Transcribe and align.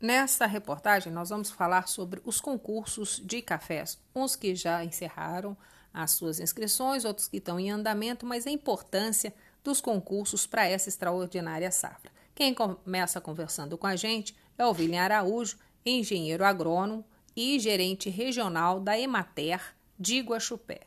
Nesta 0.00 0.46
reportagem, 0.46 1.12
nós 1.12 1.30
vamos 1.30 1.50
falar 1.50 1.88
sobre 1.88 2.20
os 2.24 2.40
concursos 2.40 3.20
de 3.24 3.40
cafés, 3.40 3.98
uns 4.14 4.36
que 4.36 4.54
já 4.54 4.84
encerraram 4.84 5.56
as 5.92 6.10
suas 6.10 6.40
inscrições, 6.40 7.04
outros 7.04 7.28
que 7.28 7.36
estão 7.36 7.58
em 7.58 7.70
andamento, 7.70 8.26
mas 8.26 8.46
a 8.46 8.50
importância 8.50 9.32
dos 9.62 9.80
concursos 9.80 10.46
para 10.46 10.66
essa 10.66 10.88
extraordinária 10.88 11.70
safra. 11.70 12.12
Quem 12.34 12.52
começa 12.52 13.20
conversando 13.20 13.78
com 13.78 13.86
a 13.86 13.96
gente 13.96 14.36
é 14.58 14.66
o 14.66 14.72
William 14.72 15.02
Araújo, 15.02 15.56
engenheiro 15.86 16.44
agrônomo 16.44 17.04
e 17.36 17.58
gerente 17.58 18.10
regional 18.10 18.80
da 18.80 18.98
Emater 18.98 19.60
de 19.98 20.20
Guaxupé. 20.20 20.80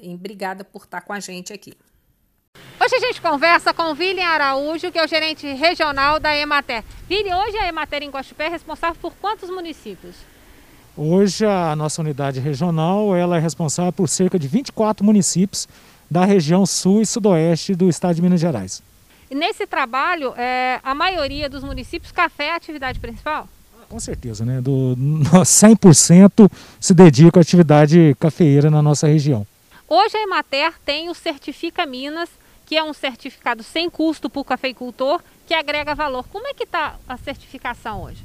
Obrigada 0.00 0.62
por 0.62 0.84
estar 0.84 1.00
com 1.00 1.12
a 1.12 1.20
gente 1.20 1.52
aqui. 1.52 1.72
Hoje 2.86 2.94
a 2.94 3.00
gente 3.00 3.20
conversa 3.20 3.74
com 3.74 3.82
o 3.82 3.96
William 3.98 4.28
Araújo, 4.28 4.92
que 4.92 4.98
é 5.00 5.04
o 5.04 5.08
gerente 5.08 5.44
regional 5.54 6.20
da 6.20 6.36
Emater. 6.36 6.84
William, 7.10 7.36
hoje 7.38 7.56
a 7.56 7.66
Emater 7.66 8.00
em 8.04 8.10
Guaxupé 8.10 8.46
é 8.46 8.48
responsável 8.48 8.96
por 9.02 9.12
quantos 9.20 9.50
municípios? 9.50 10.14
Hoje 10.96 11.44
a 11.44 11.74
nossa 11.74 12.00
unidade 12.00 12.38
regional 12.38 13.16
ela 13.16 13.38
é 13.38 13.40
responsável 13.40 13.92
por 13.92 14.08
cerca 14.08 14.38
de 14.38 14.46
24 14.46 15.04
municípios 15.04 15.66
da 16.08 16.24
região 16.24 16.64
sul 16.64 17.02
e 17.02 17.06
sudoeste 17.06 17.74
do 17.74 17.88
estado 17.88 18.14
de 18.14 18.22
Minas 18.22 18.38
Gerais. 18.38 18.80
E 19.28 19.34
nesse 19.34 19.66
trabalho, 19.66 20.32
é, 20.36 20.78
a 20.80 20.94
maioria 20.94 21.50
dos 21.50 21.64
municípios, 21.64 22.12
café 22.12 22.44
é 22.44 22.52
a 22.52 22.56
atividade 22.56 23.00
principal? 23.00 23.48
Com 23.88 23.98
certeza, 23.98 24.44
né? 24.44 24.60
Do 24.60 24.94
100% 25.42 26.48
se 26.78 26.94
dedica 26.94 27.40
à 27.40 27.42
atividade 27.42 28.16
cafeeira 28.20 28.70
na 28.70 28.80
nossa 28.80 29.08
região. 29.08 29.44
Hoje 29.88 30.16
a 30.16 30.22
Emater 30.22 30.74
tem 30.84 31.10
o 31.10 31.14
Certifica 31.14 31.84
Minas, 31.84 32.28
que 32.66 32.76
é 32.76 32.82
um 32.82 32.92
certificado 32.92 33.62
sem 33.62 33.88
custo 33.88 34.28
para 34.28 34.40
o 34.40 34.44
cafeicultor, 34.44 35.20
que 35.46 35.54
agrega 35.54 35.94
valor. 35.94 36.26
Como 36.30 36.46
é 36.48 36.52
que 36.52 36.64
está 36.64 36.96
a 37.08 37.16
certificação 37.16 38.02
hoje? 38.02 38.22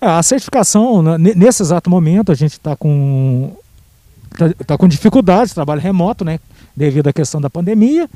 É, 0.00 0.06
a 0.06 0.22
certificação, 0.22 1.02
nesse 1.18 1.62
exato 1.62 1.90
momento, 1.90 2.30
a 2.30 2.34
gente 2.34 2.52
está 2.52 2.76
com, 2.76 3.56
tá, 4.36 4.64
tá 4.66 4.78
com 4.78 4.86
dificuldades, 4.86 5.54
trabalho 5.54 5.80
remoto, 5.80 6.24
né? 6.24 6.38
Devido 6.76 7.08
à 7.08 7.12
questão 7.12 7.40
da 7.40 7.50
pandemia. 7.50 8.08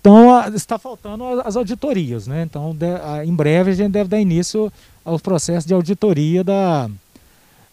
Então 0.00 0.54
está 0.54 0.78
faltando 0.78 1.24
as 1.44 1.56
auditorias, 1.56 2.28
né? 2.28 2.42
Então 2.42 2.76
de, 2.76 2.86
em 3.24 3.34
breve 3.34 3.72
a 3.72 3.74
gente 3.74 3.90
deve 3.90 4.08
dar 4.08 4.20
início 4.20 4.72
aos 5.04 5.20
processos 5.20 5.66
de 5.66 5.74
auditoria 5.74 6.44
da, 6.44 6.88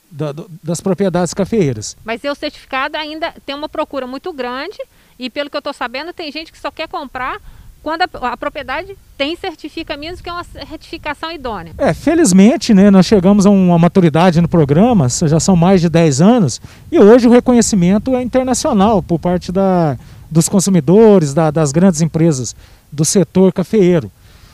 da, 0.09 0.33
das 0.63 0.81
propriedades 0.81 1.31
cafeeiras. 1.31 1.95
Mas 2.03 2.23
o 2.23 2.33
certificado 2.33 2.97
ainda 2.97 3.33
tem 3.45 3.53
uma 3.53 3.69
procura 3.69 4.07
muito 4.07 4.33
grande 4.33 4.79
e 5.17 5.29
pelo 5.29 5.49
que 5.49 5.55
eu 5.55 5.59
estou 5.59 5.73
sabendo 5.73 6.13
tem 6.13 6.31
gente 6.31 6.51
que 6.51 6.59
só 6.59 6.71
quer 6.71 6.87
comprar 6.87 7.39
quando 7.83 8.03
a, 8.03 8.07
a, 8.29 8.37
propriedade 8.37 8.97
tem 9.17 9.35
certifica 9.35 9.97
menos 9.97 10.21
que 10.21 10.29
é 10.29 10.31
uma 10.31 10.43
certificação 10.43 11.29
idônea. 11.29 11.73
É, 11.77 11.93
felizmente, 11.93 12.73
né, 12.73 12.89
nós 12.89 13.05
chegamos 13.05 13.45
a 13.45 13.49
uma 13.49 13.77
maturidade 13.77 14.39
no 14.39 14.47
programa, 14.47 15.09
já 15.09 15.39
são 15.39 15.55
mais 15.55 15.81
de 15.81 15.89
10 15.89 16.21
anos, 16.21 16.61
e 16.89 16.97
hoje 16.97 17.27
o 17.27 17.31
reconhecimento 17.31 18.15
é 18.15 18.23
internacional 18.23 19.03
por 19.03 19.19
parte 19.19 19.51
da, 19.51 19.97
dos 20.31 20.47
consumidores, 20.47 21.33
da, 21.33 21.51
das 21.51 21.73
grandes 21.73 21.99
empresas 21.99 22.55
do 22.89 23.03
setor 23.03 23.51
cafeeiro. 23.51 24.09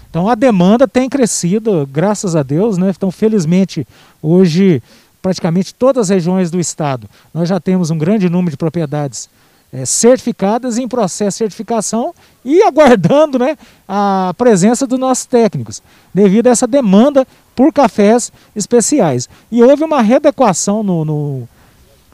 Então 0.10 0.28
a 0.28 0.34
demanda 0.34 0.88
tem 0.88 1.08
crescido, 1.08 1.88
graças 1.92 2.36
a 2.36 2.42
Deus, 2.42 2.80
né? 2.80 2.92
Então, 2.96 3.12
felizmente, 3.12 3.88
hoje, 4.24 4.82
praticamente 5.22 5.74
todas 5.74 6.10
as 6.10 6.10
regiões 6.10 6.50
do 6.50 6.60
estado, 6.60 7.08
nós 7.32 7.48
já 7.48 7.60
temos 7.60 7.92
um 7.92 7.98
grande 7.98 8.28
número 8.28 8.52
de 8.52 8.58
propriedades 8.58 9.30
é, 9.72 9.86
certificadas 9.86 10.78
em 10.78 10.88
processo 10.88 11.36
de 11.36 11.40
certificação 11.40 12.14
e 12.44 12.62
aguardando 12.64 13.38
né, 13.40 13.58
a 13.88 14.34
presença 14.38 14.88
dos 14.88 15.00
nossos 15.00 15.26
técnicos, 15.26 15.82
devido 16.14 16.48
a 16.48 16.52
essa 16.52 16.68
demanda 16.68 17.28
por 17.56 17.72
cafés 17.74 18.32
especiais. 18.56 19.30
E 19.52 19.62
houve 19.62 19.84
uma 19.84 20.02
readequação 20.02 20.84
no, 20.84 21.06
no 21.06 21.50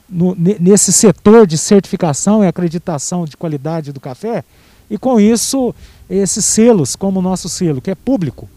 no, 0.08 0.36
nesse 0.38 0.92
setor 0.92 1.46
de 1.46 1.58
certificação 1.58 2.44
e 2.44 2.46
acreditação 2.46 3.24
de 3.24 3.36
qualidade 3.36 3.92
do 3.92 4.00
café, 4.00 4.44
e 4.88 4.96
com 4.96 5.18
isso, 5.18 5.74
esses 6.08 6.44
selos, 6.44 6.94
como 6.94 7.18
o 7.18 7.22
nosso 7.22 7.48
selo, 7.48 7.80
que 7.80 7.90
é 7.90 7.94
público, 7.94 8.48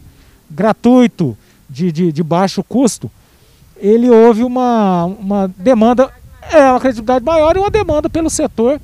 gratuito, 0.48 1.36
de, 1.68 1.92
de, 1.92 2.12
de 2.12 2.22
baixo 2.22 2.64
custo, 2.64 3.10
ele 3.76 4.10
houve 4.10 4.42
uma, 4.42 5.04
uma 5.04 5.48
demanda, 5.48 6.12
é 6.50 6.70
uma 6.70 6.80
credibilidade 6.80 7.24
maior 7.24 7.56
e 7.56 7.58
uma 7.58 7.70
demanda 7.70 8.08
pelo 8.08 8.30
setor 8.30 8.80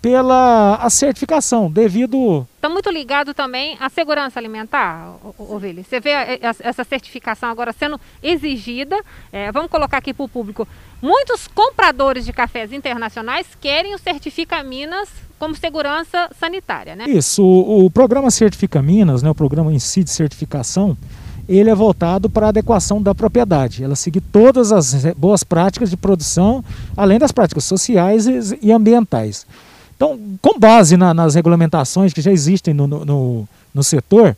pela 0.00 0.76
a 0.76 0.88
certificação, 0.88 1.70
devido... 1.70 2.46
Está 2.56 2.68
muito 2.68 2.90
ligado 2.90 3.34
também 3.34 3.76
à 3.78 3.88
segurança 3.88 4.38
alimentar, 4.38 5.14
Ovelha. 5.38 5.82
Você 5.82 6.00
vê 6.00 6.10
essa 6.40 6.84
certificação 6.84 7.50
agora 7.50 7.72
sendo 7.72 8.00
exigida, 8.22 8.98
é, 9.32 9.52
vamos 9.52 9.70
colocar 9.70 9.98
aqui 9.98 10.14
para 10.14 10.24
o 10.24 10.28
público, 10.28 10.66
muitos 11.02 11.46
compradores 11.48 12.24
de 12.24 12.32
cafés 12.32 12.72
internacionais 12.72 13.46
querem 13.60 13.94
o 13.94 13.98
Certifica 13.98 14.62
Minas 14.62 15.08
como 15.38 15.54
segurança 15.54 16.30
sanitária, 16.38 16.94
né? 16.96 17.04
Isso, 17.06 17.42
o, 17.42 17.86
o 17.86 17.90
programa 17.90 18.30
Certifica 18.30 18.82
Minas, 18.82 19.22
né, 19.22 19.30
o 19.30 19.34
programa 19.34 19.72
em 19.72 19.78
si 19.78 20.04
de 20.04 20.10
certificação, 20.10 20.96
ele 21.58 21.70
é 21.70 21.74
voltado 21.74 22.30
para 22.30 22.46
a 22.46 22.48
adequação 22.50 23.02
da 23.02 23.14
propriedade. 23.14 23.82
Ela 23.82 23.96
seguir 23.96 24.20
todas 24.20 24.70
as 24.70 24.94
boas 25.16 25.42
práticas 25.42 25.90
de 25.90 25.96
produção, 25.96 26.64
além 26.96 27.18
das 27.18 27.32
práticas 27.32 27.64
sociais 27.64 28.26
e 28.62 28.70
ambientais. 28.70 29.46
Então, 29.96 30.18
com 30.40 30.58
base 30.58 30.96
na, 30.96 31.12
nas 31.12 31.34
regulamentações 31.34 32.12
que 32.12 32.20
já 32.20 32.30
existem 32.30 32.72
no, 32.72 32.86
no, 32.86 33.48
no 33.74 33.82
setor, 33.82 34.36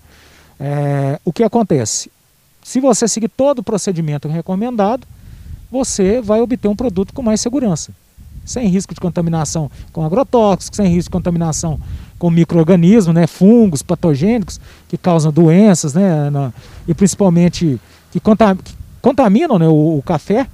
é, 0.59 1.21
o 1.25 1.33
que 1.33 1.45
acontece? 1.45 2.11
Se 2.63 2.81
você 2.81 3.07
seguir 3.07 3.29
todo 3.29 3.59
o 3.59 3.63
procedimento 3.63 4.27
recomendado, 4.29 5.07
você 5.71 6.21
vai 6.21 6.41
obter 6.41 6.69
um 6.69 6.77
produto 6.77 7.13
com 7.13 7.23
mais 7.23 7.41
segurança. 7.41 7.93
Sem 8.45 8.69
risco 8.69 8.95
de 8.95 9.01
contaminação 9.01 9.71
com 9.93 10.05
agrotóxicos, 10.05 10.77
sem 10.77 10.89
risco 10.89 11.11
de 11.11 11.13
contaminação 11.13 11.79
com 12.23 12.31
micro-organismos, 12.31 13.13
né, 13.13 13.27
fungos, 13.27 13.83
patogênicos, 13.83 14.61
que 14.89 14.97
causam 14.97 15.33
doenças, 15.33 15.93
né, 15.93 16.31
na, 16.31 16.53
e 16.87 16.95
principalmente 16.95 17.81
que, 18.13 18.21
contam, 18.21 18.55
que 18.55 18.73
contaminam 19.01 19.59
né, 19.59 19.67
o, 19.67 19.99
o, 19.99 20.03
café. 20.07 20.47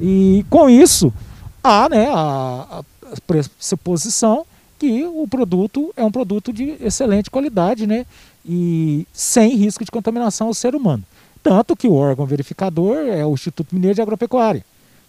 E 0.00 0.44
com 0.50 0.68
isso, 0.68 1.14
há 1.62 1.88
né, 1.88 2.08
a, 2.08 2.80
a 2.80 2.84
pressuposição 3.24 4.44
que 4.80 5.04
o 5.04 5.28
produto 5.28 5.92
é 5.96 6.04
um 6.04 6.10
produto 6.10 6.52
de 6.52 6.74
excelente 6.80 7.30
qualidade 7.30 7.86
né, 7.86 8.04
e 8.44 9.06
sem 9.12 9.54
risco 9.54 9.84
de 9.84 9.92
contaminação 9.92 10.48
ao 10.48 10.54
ser 10.54 10.74
humano. 10.74 11.04
Tanto 11.40 11.76
que 11.76 11.86
o 11.86 11.94
órgão 11.94 12.26
verificador 12.26 12.96
é 12.96 13.24
o 13.24 13.32
Instituto 13.32 13.72
Mineiro 13.72 13.94
de 13.94 14.02
Agropecuária, 14.02 14.64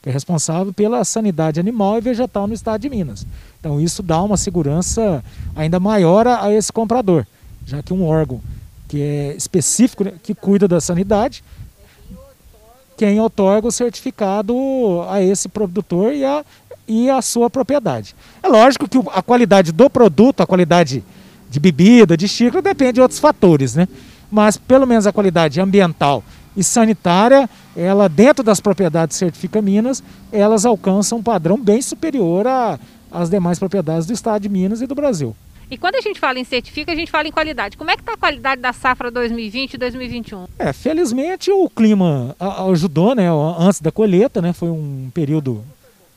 é 0.08 0.12
responsável 0.12 0.72
pela 0.72 1.04
sanidade 1.04 1.60
animal 1.60 1.98
e 1.98 2.02
vegetal 2.02 2.48
no 2.48 2.54
estado 2.54 2.82
de 2.82 2.90
Minas. 2.90 3.28
Então 3.60 3.80
isso 3.80 4.02
dá 4.02 4.22
uma 4.22 4.38
segurança 4.38 5.24
ainda 5.56 5.80
maior 5.80 6.26
a, 6.26 6.52
esse 6.54 6.72
comprador, 6.72 7.26
já 7.66 7.84
que 7.84 7.94
um 7.94 8.06
órgão 8.06 8.40
que 8.88 9.02
é 9.02 9.36
específico, 9.36 10.06
né, 10.06 10.14
que 10.24 10.34
cuida 10.34 10.66
da 10.66 10.80
sanidade, 10.80 11.44
quem 12.96 13.20
otorga 13.20 13.68
o 13.68 13.72
certificado 13.72 14.56
a 15.10 15.22
esse 15.22 15.50
produtor 15.50 16.14
e 16.14 16.24
a, 16.24 16.46
e 16.88 17.10
a 17.10 17.22
sua 17.22 17.50
propriedade. 17.50 18.16
É 18.42 18.48
lógico 18.48 18.88
que 18.88 18.98
a 19.12 19.22
qualidade 19.22 19.74
do 19.74 19.90
produto, 19.90 20.42
a 20.42 20.48
qualidade 20.48 21.04
de 21.50 21.60
bebida, 21.60 22.16
de 22.16 22.30
xícara, 22.30 22.62
depende 22.62 22.94
de 22.94 23.02
outros 23.02 23.20
fatores, 23.20 23.76
né? 23.76 23.88
Mas 24.32 24.56
pelo 24.56 24.88
menos 24.88 25.06
a 25.06 25.12
qualidade 25.12 25.60
ambiental 25.60 26.24
e 26.58 26.64
sanitária, 26.64 27.48
ela 27.76 28.10
dentro 28.10 28.44
das 28.44 28.60
propriedades 28.60 29.16
Certifica 29.16 29.62
Minas, 29.62 30.04
elas 30.32 30.66
alcançam 30.66 31.20
um 31.20 31.24
padrão 31.24 31.58
bem 31.58 31.82
superior 31.82 32.46
às 33.12 33.30
demais 33.30 33.60
propriedades 33.60 34.08
do 34.08 34.14
estado 34.14 34.42
de 34.42 34.50
Minas 34.50 34.82
e 34.82 34.88
do 34.88 34.96
Brasil. 34.96 35.36
E 35.70 35.78
quando 35.78 35.96
a 35.96 36.02
gente 36.02 36.20
fala 36.20 36.40
em 36.40 36.44
certifica, 36.44 36.94
a 36.94 36.96
gente 36.96 37.12
fala 37.12 37.28
em 37.28 37.32
qualidade. 37.32 37.78
Como 37.78 37.92
é 37.92 37.96
que 37.96 38.02
está 38.02 38.14
a 38.14 38.18
qualidade 38.18 38.62
da 38.62 38.74
safra 38.74 39.12
2020 39.12 39.74
e 39.74 39.78
2021? 39.78 40.46
É, 40.58 40.74
felizmente 40.74 41.52
o 41.52 41.70
clima 41.70 42.36
ajudou, 42.70 43.14
né? 43.14 43.28
Antes 43.60 43.82
da 43.82 43.92
colheita, 43.92 44.42
né? 44.42 44.54
Foi 44.54 44.70
um 44.70 45.12
período 45.14 45.64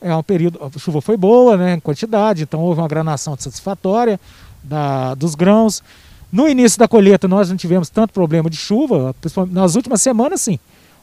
é 0.01 0.15
um 0.15 0.23
período, 0.23 0.59
a 0.65 0.79
chuva 0.79 1.03
foi 1.03 1.17
boa, 1.17 1.59
né, 1.59 1.75
em 1.75 1.81
quantidade, 1.81 2.45
então 2.45 2.61
houve 2.61 2.81
uma 2.81 2.89
granação 2.89 3.37
satisfatória 3.39 4.19
da, 4.63 5.15
dos 5.15 5.35
grãos. 5.35 5.83
No 6.33 6.49
início 6.49 6.79
da 6.79 6.87
colheita 6.87 7.27
nós 7.27 7.51
não 7.51 7.57
tivemos 7.57 7.89
tanto 7.89 8.13
problema 8.13 8.49
de 8.49 8.57
chuva, 8.57 9.15
nas 9.51 9.75
últimas 9.75 10.01
semanas 10.01 10.41
sim. 10.41 10.59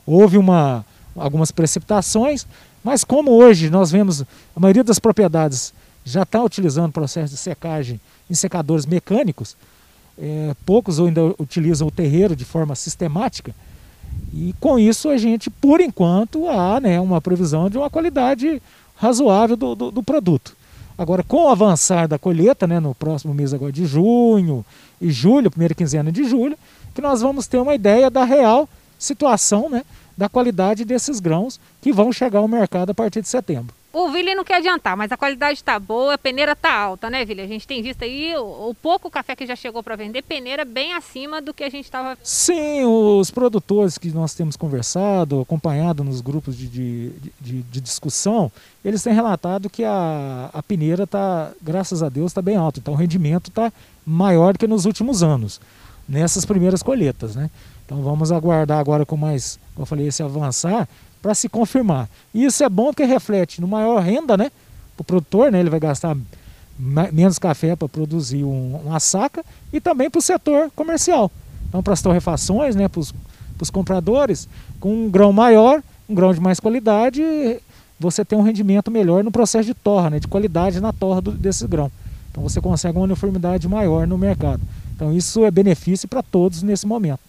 Houve 0.05 0.37
uma, 0.37 0.85
algumas 1.15 1.51
precipitações, 1.51 2.45
mas 2.83 3.03
como 3.03 3.31
hoje 3.31 3.69
nós 3.69 3.91
vemos 3.91 4.21
a 4.55 4.59
maioria 4.59 4.83
das 4.83 4.99
propriedades 4.99 5.73
já 6.05 6.23
está 6.23 6.41
utilizando 6.41 6.91
processo 6.91 7.33
de 7.33 7.39
secagem 7.39 7.99
em 8.29 8.33
secadores 8.33 8.85
mecânicos, 8.85 9.57
é, 10.17 10.55
poucos 10.65 10.99
ainda 10.99 11.25
utilizam 11.37 11.87
o 11.87 11.91
terreiro 11.91 12.35
de 12.35 12.45
forma 12.45 12.75
sistemática, 12.75 13.53
e 14.33 14.53
com 14.59 14.79
isso 14.79 15.09
a 15.09 15.17
gente, 15.17 15.49
por 15.49 15.79
enquanto, 15.79 16.47
há 16.47 16.79
né, 16.79 16.99
uma 16.99 17.21
previsão 17.21 17.69
de 17.69 17.77
uma 17.77 17.89
qualidade 17.89 18.61
razoável 18.95 19.55
do, 19.55 19.75
do, 19.75 19.91
do, 19.91 20.03
produto. 20.03 20.55
Agora, 20.97 21.23
com 21.23 21.45
o 21.45 21.49
avançar 21.49 22.07
da 22.07 22.17
colheita, 22.17 22.65
né, 22.65 22.79
no 22.79 22.95
próximo 22.95 23.33
mês 23.33 23.53
agora 23.53 23.71
de 23.71 23.85
junho 23.85 24.65
e 24.99 25.11
julho, 25.11 25.51
primeira 25.51 25.75
quinzena 25.75 26.11
de 26.11 26.23
julho, 26.23 26.57
que 26.95 27.01
nós 27.01 27.21
vamos 27.21 27.45
ter 27.45 27.59
uma 27.59 27.75
ideia 27.75 28.09
da 28.09 28.23
real 28.23 28.67
situação 28.97 29.69
né, 29.69 29.83
da 30.17 30.27
qualidade 30.27 30.83
desses 30.83 31.19
grãos 31.19 31.59
que 31.81 31.93
vão 31.93 32.11
chegar 32.11 32.39
ao 32.39 32.47
mercado 32.47 32.89
a 32.89 32.95
partir 32.95 33.21
de 33.21 33.29
setembro. 33.29 33.76
O 33.99 34.11
Vili 34.11 34.35
não 34.35 34.43
quer 34.43 34.57
adiantar, 34.57 34.95
mas 34.95 35.11
a 35.11 35.17
qualidade 35.17 35.57
está 35.57 35.79
boa, 35.79 36.13
a 36.13 36.17
peneira 36.19 36.51
está 36.51 36.71
alta, 36.71 37.09
né, 37.09 37.25
Vili? 37.25 37.41
A 37.41 37.47
gente 37.47 37.65
tem 37.65 37.81
visto 37.81 38.03
aí 38.03 38.35
o, 38.35 38.69
o 38.69 38.75
pouco 38.75 39.09
café 39.09 39.35
que 39.35 39.43
já 39.43 39.55
chegou 39.55 39.81
para 39.81 39.95
vender, 39.95 40.21
peneira 40.21 40.63
bem 40.63 40.93
acima 40.93 41.41
do 41.41 41.51
que 41.51 41.63
a 41.63 41.69
gente 41.69 41.85
estava. 41.85 42.15
Sim, 42.21 42.85
os 42.85 43.31
produtores 43.31 43.97
que 43.97 44.09
nós 44.09 44.35
temos 44.35 44.55
conversado, 44.55 45.41
acompanhado 45.41 46.03
nos 46.03 46.21
grupos 46.21 46.55
de, 46.55 46.67
de, 46.67 47.09
de, 47.41 47.63
de 47.63 47.81
discussão, 47.81 48.51
eles 48.85 49.01
têm 49.01 49.13
relatado 49.13 49.67
que 49.67 49.83
a, 49.83 50.51
a 50.53 50.61
peneira 50.61 51.05
está, 51.05 51.51
graças 51.59 52.03
a 52.03 52.07
Deus, 52.07 52.29
está 52.29 52.41
bem 52.41 52.55
alta. 52.55 52.77
Então 52.77 52.93
o 52.93 52.97
rendimento 52.97 53.49
está 53.49 53.73
maior 54.05 54.55
que 54.59 54.67
nos 54.67 54.85
últimos 54.85 55.23
anos, 55.23 55.59
nessas 56.07 56.45
primeiras 56.45 56.81
colheitas, 56.81 57.35
né? 57.35 57.49
Então 57.85 58.01
vamos 58.01 58.31
aguardar 58.31 58.79
agora 58.79 59.05
com 59.05 59.17
mais, 59.17 59.59
como 59.73 59.83
eu 59.83 59.85
falei, 59.85 60.07
esse 60.07 60.21
avançar 60.21 60.87
para 61.21 61.33
se 61.33 61.49
confirmar. 61.49 62.09
E 62.33 62.45
isso 62.45 62.63
é 62.63 62.69
bom 62.69 62.87
porque 62.87 63.03
reflete 63.05 63.59
no 63.61 63.67
maior 63.67 64.01
renda, 64.01 64.37
né? 64.37 64.51
Para 64.95 65.01
o 65.01 65.03
produtor, 65.03 65.51
né? 65.51 65.59
Ele 65.59 65.69
vai 65.69 65.79
gastar 65.79 66.15
menos 66.77 67.39
café 67.39 67.75
para 67.75 67.89
produzir 67.89 68.43
um, 68.43 68.79
uma 68.85 68.99
saca 68.99 69.43
e 69.73 69.81
também 69.81 70.09
para 70.09 70.19
o 70.19 70.21
setor 70.21 70.71
comercial. 70.75 71.31
Então, 71.67 71.81
para 71.81 71.93
as 71.93 72.01
torrefações, 72.01 72.75
né? 72.75 72.87
Para 72.87 73.01
os 73.01 73.69
compradores, 73.71 74.47
com 74.79 74.93
um 74.93 75.09
grão 75.09 75.33
maior, 75.33 75.81
um 76.07 76.15
grão 76.15 76.33
de 76.33 76.39
mais 76.39 76.59
qualidade, 76.59 77.21
você 77.99 78.23
tem 78.23 78.37
um 78.37 78.43
rendimento 78.43 78.91
melhor 78.91 79.23
no 79.23 79.31
processo 79.31 79.65
de 79.65 79.73
torra, 79.73 80.09
né? 80.11 80.19
De 80.19 80.27
qualidade 80.27 80.79
na 80.79 80.93
torra 80.93 81.21
do, 81.21 81.31
desse 81.31 81.65
grão. 81.67 81.91
Então, 82.31 82.43
você 82.43 82.61
consegue 82.61 82.97
uma 82.97 83.05
uniformidade 83.05 83.67
maior 83.67 84.05
no 84.05 84.17
mercado. 84.17 84.61
Então, 84.97 85.15
isso 85.15 85.45
é 85.45 85.51
benefício 85.51 86.07
para 86.07 86.23
todos 86.23 86.63
nesse 86.63 86.87
momento. 86.87 87.19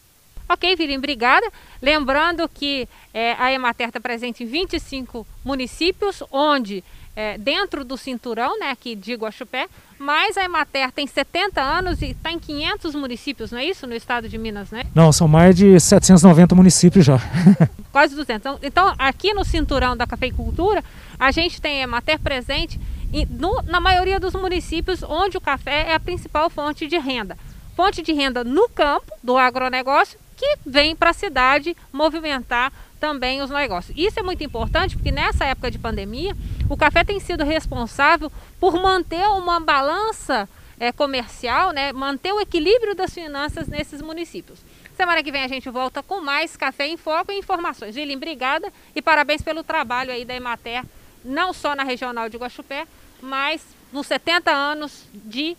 Ok, 0.48 0.74
Virim, 0.74 0.96
obrigada. 0.96 1.46
Lembrando 1.82 2.48
que 2.48 2.88
é, 3.12 3.34
a 3.34 3.52
Emater 3.52 3.88
está 3.88 4.00
presente 4.00 4.42
em 4.42 4.46
25 4.46 5.26
municípios, 5.44 6.22
onde 6.32 6.82
é, 7.14 7.36
dentro 7.36 7.84
do 7.84 7.98
cinturão, 7.98 8.58
né, 8.58 8.70
aqui 8.70 8.94
de 8.94 9.12
Guaxupé, 9.12 9.68
mas 9.98 10.38
a 10.38 10.44
Emater 10.44 10.90
tem 10.92 11.06
70 11.06 11.60
anos 11.60 12.00
e 12.00 12.12
está 12.12 12.32
em 12.32 12.38
500 12.38 12.94
municípios, 12.94 13.50
não 13.50 13.58
é 13.58 13.66
isso? 13.66 13.86
No 13.86 13.94
estado 13.94 14.30
de 14.30 14.38
Minas, 14.38 14.70
né? 14.70 14.84
Não, 14.94 15.12
são 15.12 15.28
mais 15.28 15.54
de 15.54 15.78
790 15.78 16.54
municípios 16.54 17.04
já. 17.04 17.20
Quase 17.92 18.14
200. 18.14 18.40
Então, 18.40 18.58
então, 18.62 18.94
aqui 18.98 19.34
no 19.34 19.44
cinturão 19.44 19.94
da 19.94 20.06
cafeicultura, 20.06 20.82
a 21.18 21.30
gente 21.30 21.60
tem 21.60 21.80
a 21.80 21.84
Emater 21.84 22.18
presente 22.18 22.80
em, 23.12 23.26
no, 23.26 23.60
na 23.62 23.80
maioria 23.80 24.18
dos 24.18 24.32
municípios 24.32 25.02
onde 25.02 25.36
o 25.36 25.40
café 25.40 25.90
é 25.90 25.94
a 25.94 26.00
principal 26.00 26.48
fonte 26.48 26.86
de 26.86 26.96
renda. 26.96 27.36
Fonte 27.78 28.02
de 28.02 28.12
renda 28.12 28.42
no 28.42 28.68
campo 28.68 29.16
do 29.22 29.38
agronegócio 29.38 30.18
que 30.36 30.56
vem 30.66 30.96
para 30.96 31.10
a 31.10 31.12
cidade 31.12 31.76
movimentar 31.92 32.72
também 32.98 33.40
os 33.40 33.50
negócios. 33.50 33.96
Isso 33.96 34.18
é 34.18 34.22
muito 34.24 34.42
importante 34.42 34.96
porque 34.96 35.12
nessa 35.12 35.44
época 35.44 35.70
de 35.70 35.78
pandemia, 35.78 36.36
o 36.68 36.76
café 36.76 37.04
tem 37.04 37.20
sido 37.20 37.44
responsável 37.44 38.32
por 38.58 38.82
manter 38.82 39.24
uma 39.28 39.60
balança 39.60 40.48
é, 40.80 40.90
comercial, 40.90 41.70
né, 41.70 41.92
manter 41.92 42.32
o 42.32 42.40
equilíbrio 42.40 42.96
das 42.96 43.14
finanças 43.14 43.68
nesses 43.68 44.02
municípios. 44.02 44.58
Semana 44.96 45.22
que 45.22 45.30
vem 45.30 45.44
a 45.44 45.48
gente 45.48 45.70
volta 45.70 46.02
com 46.02 46.20
mais 46.20 46.56
Café 46.56 46.88
em 46.88 46.96
Foco 46.96 47.30
e 47.30 47.38
informações. 47.38 47.94
Gilim, 47.94 48.16
obrigada 48.16 48.72
e 48.92 49.00
parabéns 49.00 49.40
pelo 49.40 49.62
trabalho 49.62 50.10
aí 50.10 50.24
da 50.24 50.34
Emater, 50.34 50.82
não 51.24 51.52
só 51.52 51.76
na 51.76 51.84
regional 51.84 52.28
de 52.28 52.38
Guaxupé, 52.38 52.88
mas 53.22 53.64
nos 53.92 54.08
70 54.08 54.50
anos 54.50 55.04
de 55.14 55.56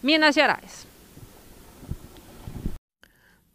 Minas 0.00 0.36
Gerais. 0.36 0.87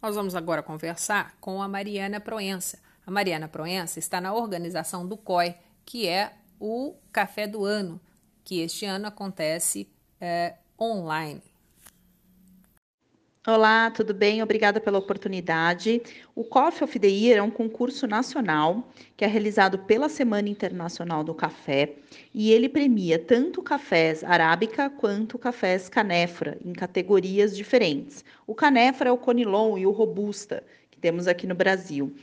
Nós 0.04 0.16
vamos 0.16 0.34
agora 0.34 0.62
conversar 0.62 1.34
com 1.40 1.62
a 1.62 1.66
Mariana 1.66 2.20
Proença. 2.20 2.78
A 3.06 3.10
Mariana 3.10 3.48
Proença 3.48 3.98
está 3.98 4.20
na 4.20 4.34
organização 4.34 5.08
do 5.08 5.16
COI, 5.16 5.54
que 5.82 6.06
é 6.06 6.34
o 6.60 6.94
Café 7.10 7.46
do 7.46 7.64
Ano, 7.64 7.98
que 8.44 8.60
este 8.60 8.84
ano 8.84 9.06
acontece 9.06 9.88
é, 10.20 10.56
online. 10.78 11.40
Olá, 13.46 13.90
tudo 13.90 14.14
bem? 14.14 14.42
Obrigada 14.42 14.80
pela 14.80 14.98
oportunidade. 14.98 16.00
O 16.34 16.42
Coffee 16.44 16.82
of 16.82 16.98
the 16.98 17.08
Year 17.08 17.36
é 17.36 17.42
um 17.42 17.50
concurso 17.50 18.06
nacional 18.06 18.88
que 19.18 19.22
é 19.22 19.28
realizado 19.28 19.80
pela 19.80 20.08
Semana 20.08 20.48
Internacional 20.48 21.22
do 21.22 21.34
Café 21.34 21.96
e 22.32 22.50
ele 22.50 22.70
premia 22.70 23.18
tanto 23.18 23.62
cafés 23.62 24.24
arábica 24.24 24.88
quanto 24.88 25.38
cafés 25.38 25.90
canéfora 25.90 26.56
em 26.64 26.72
categorias 26.72 27.54
diferentes. 27.54 28.24
O 28.46 28.54
canéfora 28.54 29.10
é 29.10 29.12
o 29.12 29.18
conilon 29.18 29.76
e 29.76 29.86
o 29.86 29.90
robusta 29.90 30.64
que 30.90 30.98
temos 30.98 31.26
aqui 31.26 31.46
no 31.46 31.54
Brasil. 31.54 32.14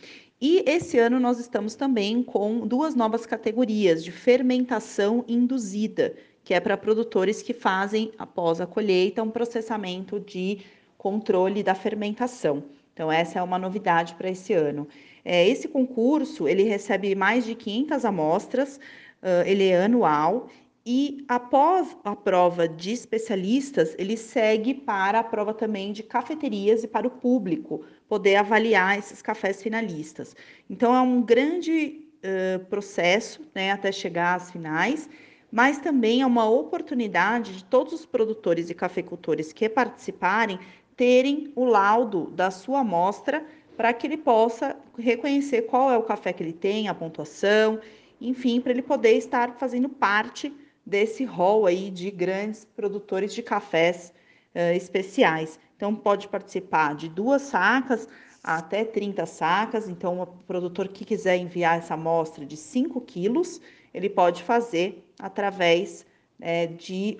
E 0.41 0.63
esse 0.65 0.97
ano 0.97 1.19
nós 1.19 1.39
estamos 1.39 1.75
também 1.75 2.23
com 2.23 2.65
duas 2.65 2.95
novas 2.95 3.27
categorias 3.27 4.03
de 4.03 4.11
fermentação 4.11 5.23
induzida, 5.27 6.15
que 6.43 6.55
é 6.55 6.59
para 6.59 6.75
produtores 6.75 7.43
que 7.43 7.53
fazem 7.53 8.11
após 8.17 8.59
a 8.59 8.65
colheita 8.65 9.21
um 9.21 9.29
processamento 9.29 10.19
de 10.19 10.61
controle 11.01 11.63
da 11.63 11.73
fermentação. 11.73 12.63
Então, 12.93 13.11
essa 13.11 13.39
é 13.39 13.41
uma 13.41 13.57
novidade 13.57 14.13
para 14.13 14.29
esse 14.29 14.53
ano. 14.53 14.87
É, 15.25 15.47
esse 15.47 15.67
concurso, 15.67 16.47
ele 16.47 16.61
recebe 16.61 17.15
mais 17.15 17.43
de 17.43 17.55
500 17.55 18.05
amostras, 18.05 18.77
uh, 18.77 19.41
ele 19.47 19.67
é 19.69 19.83
anual, 19.83 20.47
e 20.85 21.25
após 21.27 21.97
a 22.03 22.15
prova 22.15 22.67
de 22.67 22.91
especialistas, 22.91 23.95
ele 23.97 24.15
segue 24.15 24.75
para 24.75 25.19
a 25.19 25.23
prova 25.23 25.55
também 25.55 25.91
de 25.91 26.03
cafeterias 26.03 26.83
e 26.83 26.87
para 26.87 27.07
o 27.07 27.11
público 27.11 27.83
poder 28.07 28.35
avaliar 28.35 28.99
esses 28.99 29.23
cafés 29.23 29.59
finalistas. 29.59 30.35
Então, 30.69 30.93
é 30.93 31.01
um 31.01 31.19
grande 31.19 32.05
uh, 32.23 32.63
processo 32.65 33.41
né, 33.55 33.71
até 33.71 33.91
chegar 33.91 34.35
às 34.35 34.51
finais, 34.51 35.09
mas 35.51 35.79
também 35.79 36.21
é 36.21 36.25
uma 36.25 36.49
oportunidade 36.49 37.57
de 37.57 37.63
todos 37.65 37.91
os 37.91 38.05
produtores 38.05 38.69
e 38.69 38.73
cafeicultores 38.73 39.51
que 39.51 39.67
participarem 39.67 40.57
terem 40.95 41.51
o 41.55 41.65
laudo 41.65 42.27
da 42.31 42.51
sua 42.51 42.79
amostra 42.79 43.45
para 43.75 43.93
que 43.93 44.05
ele 44.05 44.17
possa 44.17 44.75
reconhecer 44.97 45.63
qual 45.63 45.91
é 45.91 45.97
o 45.97 46.03
café 46.03 46.31
que 46.31 46.43
ele 46.43 46.53
tem, 46.53 46.87
a 46.87 46.93
pontuação, 46.93 47.79
enfim, 48.19 48.61
para 48.61 48.71
ele 48.71 48.81
poder 48.81 49.13
estar 49.13 49.55
fazendo 49.57 49.89
parte 49.89 50.53
desse 50.85 51.23
rol 51.23 51.65
aí 51.65 51.89
de 51.89 52.11
grandes 52.11 52.65
produtores 52.65 53.33
de 53.33 53.41
cafés 53.41 54.13
uh, 54.53 54.75
especiais. 54.75 55.59
Então, 55.75 55.95
pode 55.95 56.27
participar 56.27 56.93
de 56.93 57.09
duas 57.09 57.41
sacas 57.41 58.07
até 58.43 58.83
30 58.83 59.25
sacas. 59.25 59.89
Então, 59.89 60.21
o 60.21 60.27
produtor 60.27 60.87
que 60.87 61.05
quiser 61.05 61.37
enviar 61.37 61.79
essa 61.79 61.95
amostra 61.95 62.45
de 62.45 62.57
5 62.57 63.01
quilos, 63.01 63.59
ele 63.93 64.09
pode 64.09 64.43
fazer 64.43 65.03
através 65.19 66.05
é, 66.39 66.67
de 66.67 67.17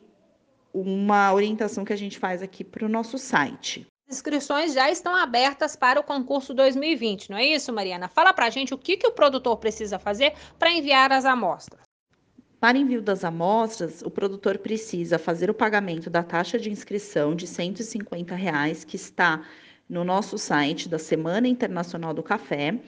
uma 0.74 1.34
orientação 1.34 1.84
que 1.84 1.94
a 1.94 1.98
gente 1.98 2.18
faz 2.18 2.42
aqui 2.42 2.64
para 2.64 2.86
o 2.86 2.90
nosso 2.90 3.18
site. 3.18 3.88
As 4.10 4.18
inscrições 4.18 4.74
já 4.74 4.92
estão 4.92 5.16
abertas 5.16 5.76
para 5.76 6.00
o 6.00 6.04
concurso 6.04 6.54
2020, 6.54 7.30
não 7.30 7.38
é 7.38 7.46
isso, 7.46 7.72
Mariana? 7.72 8.10
Fala 8.10 8.34
para 8.34 8.48
a 8.48 8.50
gente 8.50 8.74
o 8.74 8.78
que, 8.78 8.98
que 8.98 9.08
o 9.08 9.12
produtor 9.12 9.58
precisa 9.58 9.98
fazer 9.98 10.34
para 10.60 10.72
enviar 10.72 11.12
as 11.12 11.24
amostras. 11.24 11.82
Para 12.60 12.78
envio 12.78 13.02
das 13.02 13.24
amostras, 13.24 14.02
o 14.02 14.12
produtor 14.12 14.58
precisa 14.58 15.18
fazer 15.18 15.50
o 15.50 15.54
pagamento 15.54 16.10
da 16.10 16.22
taxa 16.22 16.60
de 16.60 16.70
inscrição 16.70 17.34
de 17.34 17.48
150 17.48 18.36
reais, 18.36 18.84
que 18.84 18.96
está 18.96 19.44
no 19.90 20.04
nosso 20.04 20.38
site 20.38 20.88
da 20.88 21.00
Semana 21.00 21.48
Internacional 21.48 22.14
do 22.14 22.22
Café. 22.22 22.80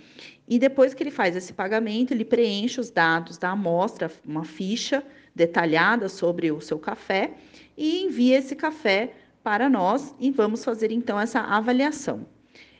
E 0.47 0.59
depois 0.59 0.93
que 0.93 1.01
ele 1.01 1.09
faz 1.09 1.35
esse 1.35 1.53
pagamento, 1.53 2.11
ele 2.11 2.23
preenche 2.23 2.79
os 2.79 2.91
dados 2.91 3.37
da 3.37 3.49
amostra, 3.49 4.11
uma 4.25 4.45
ficha 4.45 5.03
detalhada 5.35 6.07
sobre 6.07 6.51
o 6.51 6.61
seu 6.61 6.77
café 6.77 7.33
e 7.77 8.03
envia 8.03 8.37
esse 8.37 8.55
café 8.55 9.13
para 9.43 9.69
nós 9.69 10.15
e 10.19 10.31
vamos 10.31 10.63
fazer 10.63 10.91
então 10.91 11.19
essa 11.19 11.39
avaliação. 11.39 12.25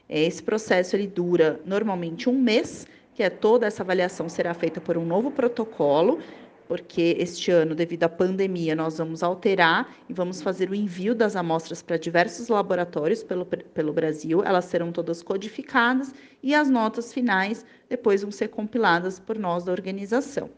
Esse 0.08 0.42
processo 0.44 0.96
ele 0.96 1.08
dura 1.08 1.60
normalmente 1.66 2.30
um 2.30 2.40
mês, 2.40 2.86
que 3.14 3.24
é 3.24 3.30
toda 3.30 3.66
essa 3.66 3.84
avaliação 3.84 4.30
será 4.30 4.54
feita 4.54 4.80
por 4.80 4.98
um 4.98 5.06
novo 5.06 5.32
protocolo, 5.32 6.20
porque 6.68 7.16
este 7.20 7.52
ano, 7.52 7.76
devido 7.76 8.04
à 8.04 8.10
pandemia, 8.10 8.76
nós 8.76 8.98
vamos 8.98 9.22
alterar 9.22 9.94
e 10.10 10.14
vamos 10.14 10.42
fazer 10.42 10.70
o 10.70 10.76
envio 10.76 11.14
das 11.14 11.36
amostras 11.36 11.82
para 11.82 11.98
diversos 11.98 12.48
laboratórios 12.48 13.24
pelo, 13.24 13.46
pelo 13.46 13.94
Brasil. 13.94 14.44
Elas 14.44 14.66
serão 14.66 14.92
todas 14.92 15.22
codificadas 15.22 16.14
e 16.42 16.56
as 16.56 16.70
notas 16.70 17.14
finais 17.14 17.66
depois 17.90 18.22
vão 18.22 18.32
ser 18.32 18.48
compiladas 18.48 19.20
por 19.20 19.38
nós 19.38 19.66
da 19.66 19.72
organização. 19.72 20.50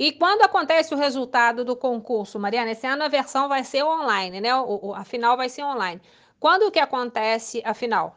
E 0.00 0.10
quando 0.12 0.42
acontece 0.42 0.92
o 0.94 0.96
resultado 0.98 1.64
do 1.64 1.76
concurso, 1.76 2.40
Mariana, 2.40 2.72
esse 2.72 2.86
ano 2.88 3.04
a 3.04 3.08
versão 3.08 3.48
vai 3.48 3.62
ser 3.62 3.84
online, 3.84 4.40
né? 4.40 4.52
O, 4.56 4.92
a 4.94 5.04
final 5.04 5.36
vai 5.36 5.48
ser 5.48 5.62
online. 5.62 6.00
Quando 6.40 6.72
que 6.72 6.80
acontece 6.80 7.62
a 7.64 7.72
final? 7.74 8.16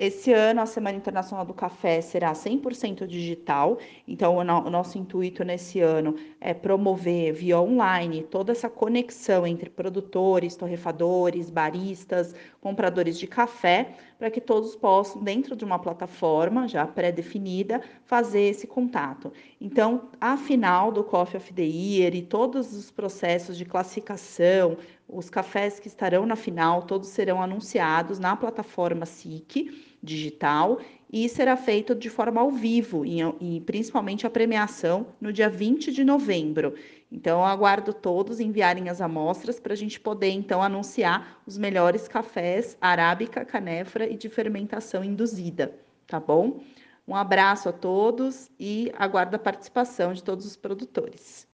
Esse 0.00 0.32
ano, 0.32 0.62
a 0.62 0.66
Semana 0.66 0.96
Internacional 0.96 1.44
do 1.44 1.52
Café 1.52 2.00
será 2.00 2.32
100% 2.32 3.06
digital, 3.06 3.76
então 4.08 4.36
o, 4.36 4.42
no, 4.42 4.66
o, 4.66 4.70
nosso 4.70 4.96
intuito 4.96 5.44
nesse 5.44 5.78
ano 5.78 6.16
é 6.40 6.54
promover 6.54 7.34
via 7.34 7.60
online 7.60 8.22
toda 8.22 8.50
essa 8.50 8.70
conexão 8.70 9.46
entre 9.46 9.68
produtores, 9.68 10.56
torrefadores, 10.56 11.50
baristas, 11.50 12.34
compradores 12.62 13.18
de 13.18 13.26
café, 13.26 13.94
para 14.18 14.30
que 14.30 14.40
todos 14.40 14.74
possam, 14.74 15.22
dentro 15.22 15.54
de 15.54 15.66
uma 15.66 15.78
plataforma 15.78 16.66
já 16.66 16.86
pré-definida, 16.86 17.82
fazer 18.06 18.40
esse 18.40 18.66
contato. 18.66 19.30
Então, 19.60 20.08
a 20.18 20.34
final 20.38 20.90
do 20.90 21.04
Coffee 21.04 21.36
of 21.36 21.52
the 21.52 21.62
Year 21.62 22.14
e 22.14 22.22
todos 22.22 22.74
os 22.74 22.90
processos 22.90 23.56
de 23.56 23.66
classificação, 23.66 24.78
os 25.12 25.28
cafés 25.28 25.80
que 25.80 25.88
estarão 25.88 26.24
na 26.24 26.36
final, 26.36 26.82
todos 26.82 27.08
serão 27.08 27.42
anunciados 27.42 28.18
na 28.18 28.36
plataforma 28.36 29.04
SIC 29.04 29.98
digital 30.02 30.80
e 31.12 31.28
será 31.28 31.56
feito 31.56 31.94
de 31.94 32.08
forma 32.08 32.40
ao 32.40 32.50
vivo, 32.50 33.04
e, 33.04 33.18
e 33.40 33.60
principalmente 33.62 34.26
a 34.26 34.30
premiação 34.30 35.08
no 35.20 35.32
dia 35.32 35.48
20 35.48 35.90
de 35.90 36.04
novembro. 36.04 36.74
Então, 37.10 37.44
aguardo 37.44 37.92
todos 37.92 38.38
enviarem 38.38 38.88
as 38.88 39.00
amostras 39.00 39.58
para 39.58 39.72
a 39.72 39.76
gente 39.76 39.98
poder, 39.98 40.30
então, 40.30 40.62
anunciar 40.62 41.42
os 41.44 41.58
melhores 41.58 42.06
cafés 42.06 42.76
arábica, 42.80 43.44
canefra 43.44 44.08
e 44.08 44.16
de 44.16 44.28
fermentação 44.28 45.02
induzida, 45.02 45.74
tá 46.06 46.20
bom? 46.20 46.60
Um 47.08 47.16
abraço 47.16 47.68
a 47.68 47.72
todos 47.72 48.48
e 48.60 48.92
aguardo 48.96 49.34
a 49.34 49.38
participação 49.38 50.12
de 50.12 50.22
todos 50.22 50.46
os 50.46 50.54
produtores. 50.54 51.49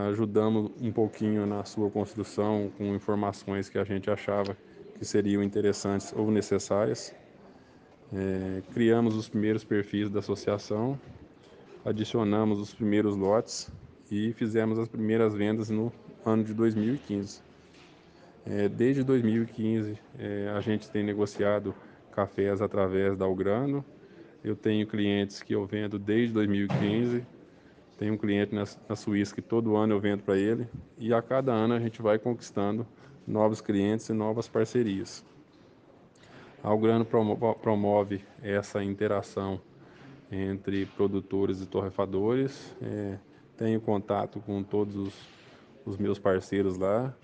ajudamos 0.09 0.71
um 0.81 0.93
pouquinho 0.93 1.45
na 1.47 1.65
sua 1.65 1.91
construção 1.91 2.71
com 2.79 2.95
informações 2.95 3.69
que 3.69 3.77
a 3.77 3.85
gente 3.85 4.09
achava 4.09 4.57
que 4.99 5.05
seriam 5.05 5.43
interessantes 5.43 6.13
ou 6.17 6.31
necessárias. 6.31 7.15
É, 8.13 8.63
criamos 8.73 9.17
os 9.17 9.29
primeiros 9.29 9.65
perfis 9.65 10.09
da 10.09 10.21
associação, 10.21 10.99
adicionamos 11.85 12.61
os 12.61 12.73
primeiros 12.73 13.17
lotes 13.17 13.71
e 14.11 14.33
fizemos 14.35 14.79
as 14.79 14.89
primeiras 14.89 15.35
vendas 15.35 15.71
no 15.71 15.93
ano 16.25 16.45
de 16.45 16.55
2015. 16.55 17.43
É, 18.47 18.69
desde 18.69 19.03
2015 19.03 19.99
é, 20.19 20.53
a 20.55 20.61
gente 20.61 20.91
tem 20.91 21.03
negociado 21.03 21.75
cafés 22.13 22.61
através 22.61 23.17
da 23.17 23.25
Algrano. 23.25 23.85
Eu 24.45 24.55
tenho 24.55 24.87
clientes 24.87 25.43
que 25.43 25.55
eu 25.55 25.65
vendo 25.67 25.99
desde 25.99 26.33
2015. 26.35 27.27
Tenho 27.99 28.15
um 28.15 28.19
cliente 28.19 28.55
na, 28.55 28.65
na 28.89 28.97
Suíça 28.97 29.35
que 29.35 29.41
todo 29.43 29.77
ano 29.77 29.95
eu 29.95 30.01
vendo 30.01 30.23
para 30.23 30.37
ele 30.37 30.69
e 30.99 31.13
a 31.15 31.23
cada 31.23 31.53
ano 31.53 31.75
a 31.75 31.81
gente 31.81 32.03
vai 32.03 32.19
conquistando 32.19 32.87
novos 33.27 33.61
clientes 33.61 34.09
e 34.09 34.13
novas 34.13 34.49
parcerias. 34.49 35.25
A 36.63 36.69
Algrano 36.69 37.05
promove 37.61 38.25
essa 38.43 38.83
interação 38.83 39.61
entre 40.33 40.87
produtores 40.87 41.61
e 41.61 41.67
torrefadores. 41.67 42.75
É, 42.81 43.19
tenho 43.57 43.81
contato 43.81 44.41
com 44.41 44.63
todos 44.63 44.97
os, 44.97 45.15
os, 45.85 45.99
meus 45.99 46.19
parceiros 46.19 46.79
lá. 46.79 47.15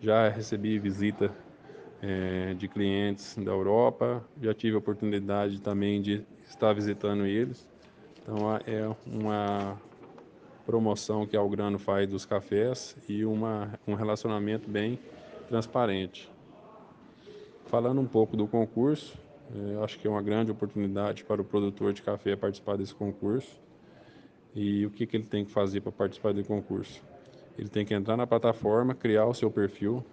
Já 0.00 0.28
recebi 0.28 0.78
visita 0.78 1.30
é, 2.00 2.54
de 2.54 2.68
clientes 2.68 3.36
da 3.36 3.52
Europa. 3.52 4.24
Já 4.40 4.54
tive 4.54 4.76
a 4.76 4.78
oportunidade 4.78 5.60
também 5.60 6.00
de 6.00 6.24
estar 6.48 6.72
visitando 6.72 7.26
eles. 7.26 7.68
Então 8.22 8.56
é 8.66 8.96
uma 9.06 9.80
promoção 10.64 11.26
que 11.26 11.36
a 11.36 11.40
Algrano 11.40 11.78
faz 11.78 12.08
dos 12.08 12.24
cafés 12.24 12.96
e 13.08 13.24
uma, 13.24 13.78
um 13.86 13.94
relacionamento 13.94 14.68
bem 14.68 14.98
transparente. 15.46 16.30
Falando 17.66 18.00
um 18.00 18.06
pouco 18.06 18.36
do 18.36 18.46
concurso, 18.46 19.18
eu 19.54 19.82
acho 19.82 19.98
que 19.98 20.06
é 20.06 20.10
uma 20.10 20.22
grande 20.22 20.50
oportunidade 20.50 21.24
para 21.24 21.40
o 21.40 21.44
produtor 21.44 21.92
de 21.92 22.02
café 22.02 22.36
participar 22.36 22.76
desse 22.76 22.94
concurso. 22.94 23.60
E 24.54 24.86
o 24.86 24.90
que, 24.90 25.06
que 25.06 25.16
ele 25.16 25.26
tem 25.26 25.44
que 25.44 25.50
fazer 25.50 25.80
para 25.80 25.92
participar 25.92 26.32
do 26.32 26.42
concurso? 26.44 27.02
Ele 27.58 27.68
tem 27.68 27.84
que 27.84 27.94
entrar 27.94 28.16
na 28.16 28.26
plataforma, 28.26 28.94
criar 28.94 29.26
o 29.26 29.34
seu 29.34 29.50
perfil. 29.50 30.04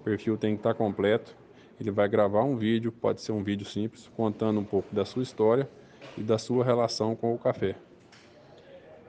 O 0.00 0.04
perfil 0.04 0.36
tem 0.36 0.54
que 0.54 0.60
estar 0.60 0.74
completo. 0.74 1.36
Ele 1.80 1.90
vai 1.90 2.08
gravar 2.08 2.44
um 2.44 2.56
vídeo, 2.56 2.92
pode 2.92 3.20
ser 3.20 3.32
um 3.32 3.42
vídeo 3.42 3.66
simples, 3.66 4.10
contando 4.16 4.60
um 4.60 4.64
pouco 4.64 4.94
da 4.94 5.04
sua 5.04 5.22
história 5.22 5.68
e 6.16 6.22
da 6.22 6.38
sua 6.38 6.64
relação 6.64 7.16
com 7.16 7.34
o 7.34 7.38
café. 7.38 7.76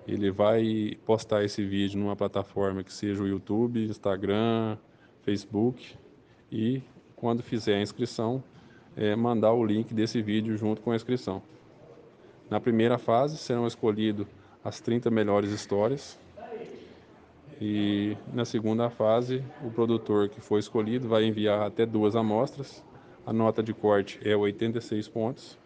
Ele 0.07 0.31
vai 0.31 0.98
postar 1.05 1.43
esse 1.43 1.63
vídeo 1.63 2.00
numa 2.00 2.15
plataforma 2.15 2.84
que 2.84 2.93
seja 2.93 3.24
o 3.24 3.27
YouTube, 3.27 3.86
Instagram, 3.86 4.77
Facebook 5.25 5.96
e 6.51 6.82
quando 7.15 7.41
fizer 7.41 7.75
a 7.75 7.82
inscrição, 7.82 8.44
é, 8.96 9.15
mandar 9.15 9.51
o 9.51 9.65
link 9.65 9.94
desse 9.94 10.22
vídeo 10.22 10.55
junto 10.55 10.82
com 10.82 10.91
a 10.91 10.96
inscrição. 10.96 11.41
Na 12.50 12.60
primeira 12.60 13.00
fase 13.00 13.38
serão 13.38 13.65
escolhidas 13.65 14.27
as 14.63 14.79
30 14.79 15.10
melhores 15.10 15.51
histórias 15.51 16.17
e 17.60 18.15
na 18.34 18.46
segunda 18.46 18.89
fase 18.89 19.44
o 19.63 19.72
produtor 19.72 20.29
que 20.29 20.39
foi 20.39 20.60
escolhido 20.60 21.08
vai 21.08 21.24
enviar 21.24 21.65
até 21.65 21.86
duas 21.86 22.15
amostras. 22.15 22.84
A 23.25 23.34
nota 23.34 23.63
de 23.63 23.74
corte 23.74 24.20
é 24.24 24.36
86 24.36 25.08
pontos. 25.08 25.58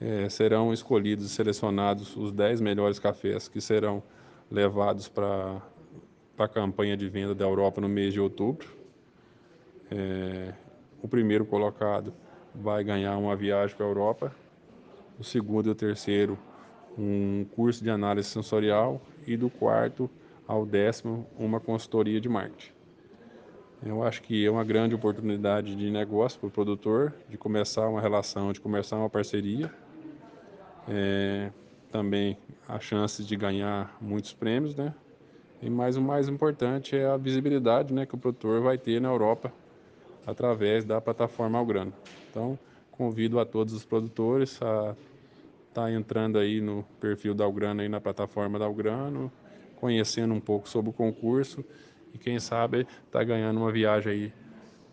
É, 0.00 0.28
serão 0.28 0.72
escolhidos 0.72 1.26
e 1.26 1.28
selecionados 1.28 2.16
os 2.16 2.32
10 2.32 2.60
melhores 2.60 2.98
cafés 2.98 3.46
que 3.46 3.60
serão 3.60 4.02
levados 4.50 5.08
para 5.08 5.62
para 6.36 6.46
a 6.46 6.48
campanha 6.48 6.96
de 6.96 7.08
venda 7.08 7.34
da 7.34 7.44
Europa 7.44 7.80
no 7.80 7.88
mês 7.88 8.12
de 8.12 8.20
outubro. 8.20 8.68
É, 9.90 10.52
o 11.02 11.08
primeiro 11.08 11.44
colocado 11.44 12.12
vai 12.54 12.82
ganhar 12.82 13.16
uma 13.16 13.36
viagem 13.36 13.76
para 13.76 13.86
a 13.86 13.88
Europa, 13.88 14.34
o 15.18 15.24
segundo 15.24 15.68
e 15.68 15.70
o 15.70 15.74
terceiro 15.74 16.38
um 16.96 17.44
curso 17.54 17.82
de 17.82 17.90
análise 17.90 18.28
sensorial 18.28 19.02
e 19.26 19.36
do 19.36 19.50
quarto 19.50 20.08
ao 20.46 20.64
décimo 20.64 21.26
uma 21.38 21.58
consultoria 21.58 22.20
de 22.20 22.28
marketing. 22.28 22.72
Eu 23.84 24.02
acho 24.02 24.22
que 24.22 24.46
é 24.46 24.50
uma 24.50 24.64
grande 24.64 24.94
oportunidade 24.94 25.74
de 25.76 25.90
negócio 25.90 26.38
para 26.40 26.46
o 26.46 26.50
produtor, 26.50 27.12
de 27.28 27.36
começar 27.36 27.88
uma 27.88 28.00
relação, 28.00 28.52
de 28.52 28.60
começar 28.60 28.96
uma 28.96 29.10
parceria. 29.10 29.70
É, 30.88 31.50
também 31.90 32.38
a 32.66 32.78
chance 32.78 33.22
de 33.22 33.36
ganhar 33.36 33.96
muitos 34.00 34.32
prêmios, 34.32 34.74
né? 34.74 34.94
E 35.62 35.70
mais 35.70 35.96
o 35.96 36.02
mais 36.02 36.28
importante 36.28 36.96
é 36.96 37.06
a 37.06 37.16
visibilidade, 37.16 37.92
né, 37.92 38.04
que 38.04 38.14
o 38.14 38.18
produtor 38.18 38.60
vai 38.60 38.76
ter 38.76 39.00
na 39.00 39.08
Europa 39.08 39.52
através 40.26 40.84
da 40.84 41.00
plataforma 41.00 41.58
Algrano. 41.58 41.92
Então, 42.30 42.58
convido 42.90 43.40
a 43.40 43.44
todos 43.44 43.72
os 43.74 43.84
produtores 43.84 44.60
a 44.62 44.94
estar 45.68 45.82
tá 45.82 45.92
entrando 45.92 46.38
aí 46.38 46.60
no 46.60 46.84
perfil 47.00 47.34
da 47.34 47.44
Algrano 47.44 47.80
aí 47.80 47.88
na 47.88 48.00
plataforma 48.00 48.58
da 48.58 48.64
Algrano, 48.64 49.30
conhecendo 49.76 50.32
um 50.32 50.40
pouco 50.40 50.68
sobre 50.68 50.90
o 50.90 50.92
concurso 50.92 51.64
e 52.12 52.18
quem 52.18 52.38
sabe 52.38 52.86
tá 53.10 53.22
ganhando 53.24 53.58
uma 53.58 53.72
viagem 53.72 54.12
aí 54.12 54.32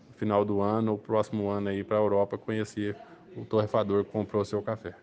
no 0.08 0.13
final 0.15 0.44
do 0.44 0.62
ano 0.62 0.94
ou 0.94 0.98
próximo 0.98 1.50
ano 1.50 1.70
aí 1.70 1.84
para 1.84 1.98
a 1.98 2.01
Europa 2.01 2.38
conhecer 2.38 2.96
o 3.38 3.46
torrefador 3.46 4.03
que 4.03 4.12
comprou 4.12 4.44
seu 4.44 4.62
café. 4.62 4.96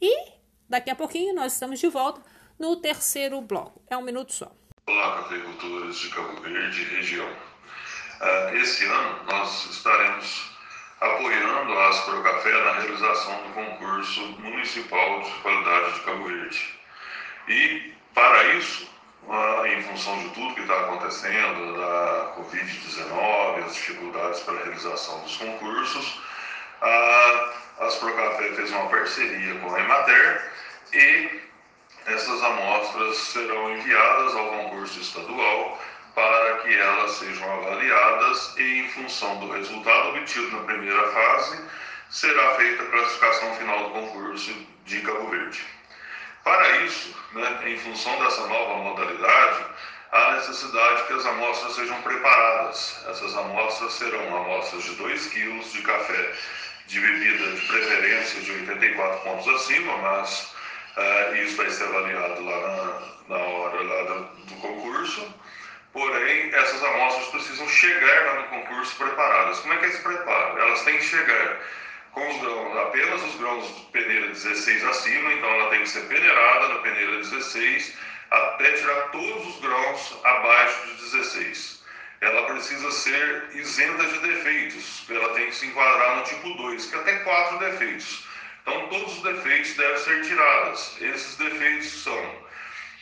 E 0.00 0.32
daqui 0.66 0.90
a 0.90 0.96
pouquinho 0.96 1.34
nós 1.34 1.52
estamos 1.52 1.78
de 1.78 1.88
volta 1.88 2.22
no 2.58 2.76
terceiro 2.76 3.42
bloco. 3.42 3.82
É 3.90 3.96
um 3.96 4.02
minuto 4.02 4.32
só. 4.32 4.50
Olá, 4.88 5.18
cafeicultores 5.18 5.98
de 5.98 6.08
Cabo 6.08 6.40
Verde 6.40 6.84
região. 6.84 7.28
Uh, 7.28 8.90
ano 8.90 9.24
nós 9.26 9.66
estaremos 9.66 10.56
apoiando 10.98 11.72
a 11.72 11.88
Aspro 11.88 12.22
Café 12.22 12.52
na 12.64 12.72
realização 12.78 13.42
do 13.42 13.50
concurso 13.52 14.22
municipal 14.40 15.20
de 15.20 15.30
qualidade 15.42 15.92
de 15.92 16.00
Cabo 16.00 16.24
Verde. 16.24 16.74
E, 17.48 17.92
para 18.14 18.54
isso, 18.54 18.88
em 19.66 19.82
função 19.82 20.18
de 20.18 20.28
tudo 20.30 20.54
que 20.54 20.60
está 20.60 20.74
acontecendo, 20.80 21.76
da 21.76 22.34
Covid-19, 22.36 23.64
as 23.64 23.74
dificuldades 23.74 24.40
para 24.40 24.54
a 24.54 24.64
realização 24.64 25.20
dos 25.20 25.36
concursos, 25.36 26.20
a 26.80 27.52
Asprocafé 27.80 28.52
fez 28.54 28.70
uma 28.70 28.88
parceria 28.88 29.54
com 29.56 29.74
a 29.74 29.80
Emater 29.80 30.52
e 30.94 31.40
essas 32.06 32.42
amostras 32.42 33.16
serão 33.16 33.76
enviadas 33.76 34.34
ao 34.36 34.46
concurso 34.46 35.00
estadual 35.00 35.78
para 36.14 36.58
que 36.58 36.74
elas 36.74 37.10
sejam 37.12 37.52
avaliadas 37.52 38.56
e, 38.56 38.80
em 38.80 38.88
função 38.90 39.38
do 39.40 39.50
resultado 39.52 40.10
obtido 40.10 40.50
na 40.52 40.62
primeira 40.62 41.10
fase, 41.12 41.60
será 42.08 42.54
feita 42.54 42.82
a 42.82 42.86
classificação 42.86 43.54
final 43.56 43.84
do 43.84 43.90
concurso 43.90 44.54
de 44.86 45.00
Cabo 45.00 45.28
Verde. 45.28 45.75
Para 46.46 46.76
isso, 46.84 47.12
né, 47.32 47.60
em 47.66 47.76
função 47.76 48.16
dessa 48.22 48.46
nova 48.46 48.76
modalidade, 48.76 49.64
há 50.12 50.34
necessidade 50.34 51.02
que 51.08 51.14
as 51.14 51.26
amostras 51.26 51.74
sejam 51.74 52.00
preparadas. 52.02 53.04
Essas 53.08 53.36
amostras 53.36 53.94
serão 53.94 54.36
amostras 54.36 54.84
de 54.84 54.94
2 54.94 55.26
kg 55.26 55.58
de 55.58 55.82
café 55.82 56.34
de 56.86 57.00
bebida 57.00 57.50
de 57.50 57.66
preferência 57.66 58.40
de 58.42 58.52
84 58.52 59.20
pontos 59.24 59.48
acima, 59.48 59.96
mas 59.96 60.54
uh, 60.96 61.34
isso 61.34 61.56
vai 61.56 61.68
ser 61.68 61.82
avaliado 61.82 62.44
lá 62.44 62.60
na, 62.60 63.36
na 63.36 63.44
hora 63.44 63.82
lá 63.82 64.02
do, 64.04 64.24
do 64.44 64.54
concurso. 64.60 65.34
Porém, 65.92 66.54
essas 66.54 66.80
amostras 66.80 67.26
precisam 67.30 67.68
chegar 67.68 68.24
lá 68.24 68.34
no 68.42 68.48
concurso 68.50 68.94
preparadas. 68.94 69.58
Como 69.58 69.74
é 69.74 69.78
que 69.78 69.86
esse 69.86 70.00
preparo? 70.00 70.60
Elas 70.60 70.84
têm 70.84 70.96
que 70.96 71.06
chegar 71.06 71.58
com 72.16 72.26
os 72.30 72.40
grãos, 72.40 72.76
apenas 72.78 73.22
os 73.24 73.34
grãos 73.36 73.70
peneira 73.92 74.28
16 74.28 74.84
acima, 74.84 75.34
então 75.34 75.50
ela 75.50 75.68
tem 75.68 75.82
que 75.82 75.88
ser 75.90 76.00
peneirada 76.08 76.68
na 76.68 76.76
peneira 76.76 77.18
16 77.18 77.94
até 78.30 78.72
tirar 78.72 79.10
todos 79.10 79.46
os 79.46 79.60
grãos 79.60 80.18
abaixo 80.24 80.86
de 80.86 80.94
16. 80.94 81.84
Ela 82.22 82.46
precisa 82.46 82.90
ser 82.90 83.50
isenta 83.52 84.02
de 84.06 84.18
defeitos, 84.20 85.04
ela 85.10 85.28
tem 85.34 85.48
que 85.48 85.56
se 85.56 85.66
enquadrar 85.66 86.16
no 86.16 86.22
tipo 86.22 86.54
2, 86.54 86.86
que 86.86 86.96
até 86.96 87.16
quatro 87.16 87.58
defeitos. 87.58 88.26
Então 88.62 88.88
todos 88.88 89.18
os 89.18 89.22
defeitos 89.22 89.74
devem 89.74 89.98
ser 89.98 90.22
tirados. 90.24 90.96
Esses 91.02 91.36
defeitos 91.36 92.02
são 92.02 92.46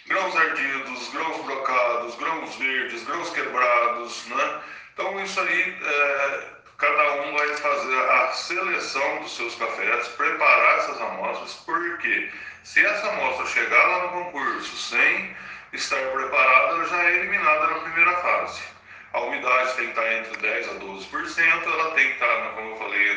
grãos 0.09 0.37
ardidos, 0.37 1.09
grãos 1.11 1.45
brocados, 1.45 2.17
grãos 2.17 2.57
verdes, 2.57 3.05
grãos 3.05 3.31
quebrados, 3.31 4.27
né? 4.27 4.61
Então 4.93 5.23
isso 5.23 5.41
aí 5.41 5.79
é, 5.81 6.55
cada 6.79 7.23
um 7.23 7.37
vai 7.37 7.49
fazer 7.57 7.99
a 7.99 8.33
seleção 8.33 9.19
dos 9.21 9.37
seus 9.37 9.55
cafés, 9.55 10.09
preparar 10.09 10.79
essas 10.79 11.01
amostras, 11.01 11.55
porque 11.65 12.31
se 12.63 12.85
essa 12.85 13.09
amostra 13.09 13.47
chegar 13.47 13.87
lá 13.87 14.03
no 14.05 14.25
concurso 14.25 14.77
sem 14.77 15.37
estar 15.73 16.01
preparada, 16.11 16.75
ela 16.75 16.87
já 16.87 17.05
é 17.05 17.17
eliminada 17.19 17.67
na 17.69 17.79
primeira 17.81 18.17
fase. 18.17 18.63
A 19.13 19.21
umidade 19.21 19.75
tem 19.75 19.85
que 19.85 19.91
estar 19.91 20.13
entre 20.13 20.37
10% 20.39 20.71
a 20.71 20.81
12%, 20.81 21.67
ela 21.67 21.91
tem 21.93 22.09
que 22.09 22.15
estar, 22.15 22.51
como 22.55 22.71
eu 22.71 22.77
falei, 22.77 23.15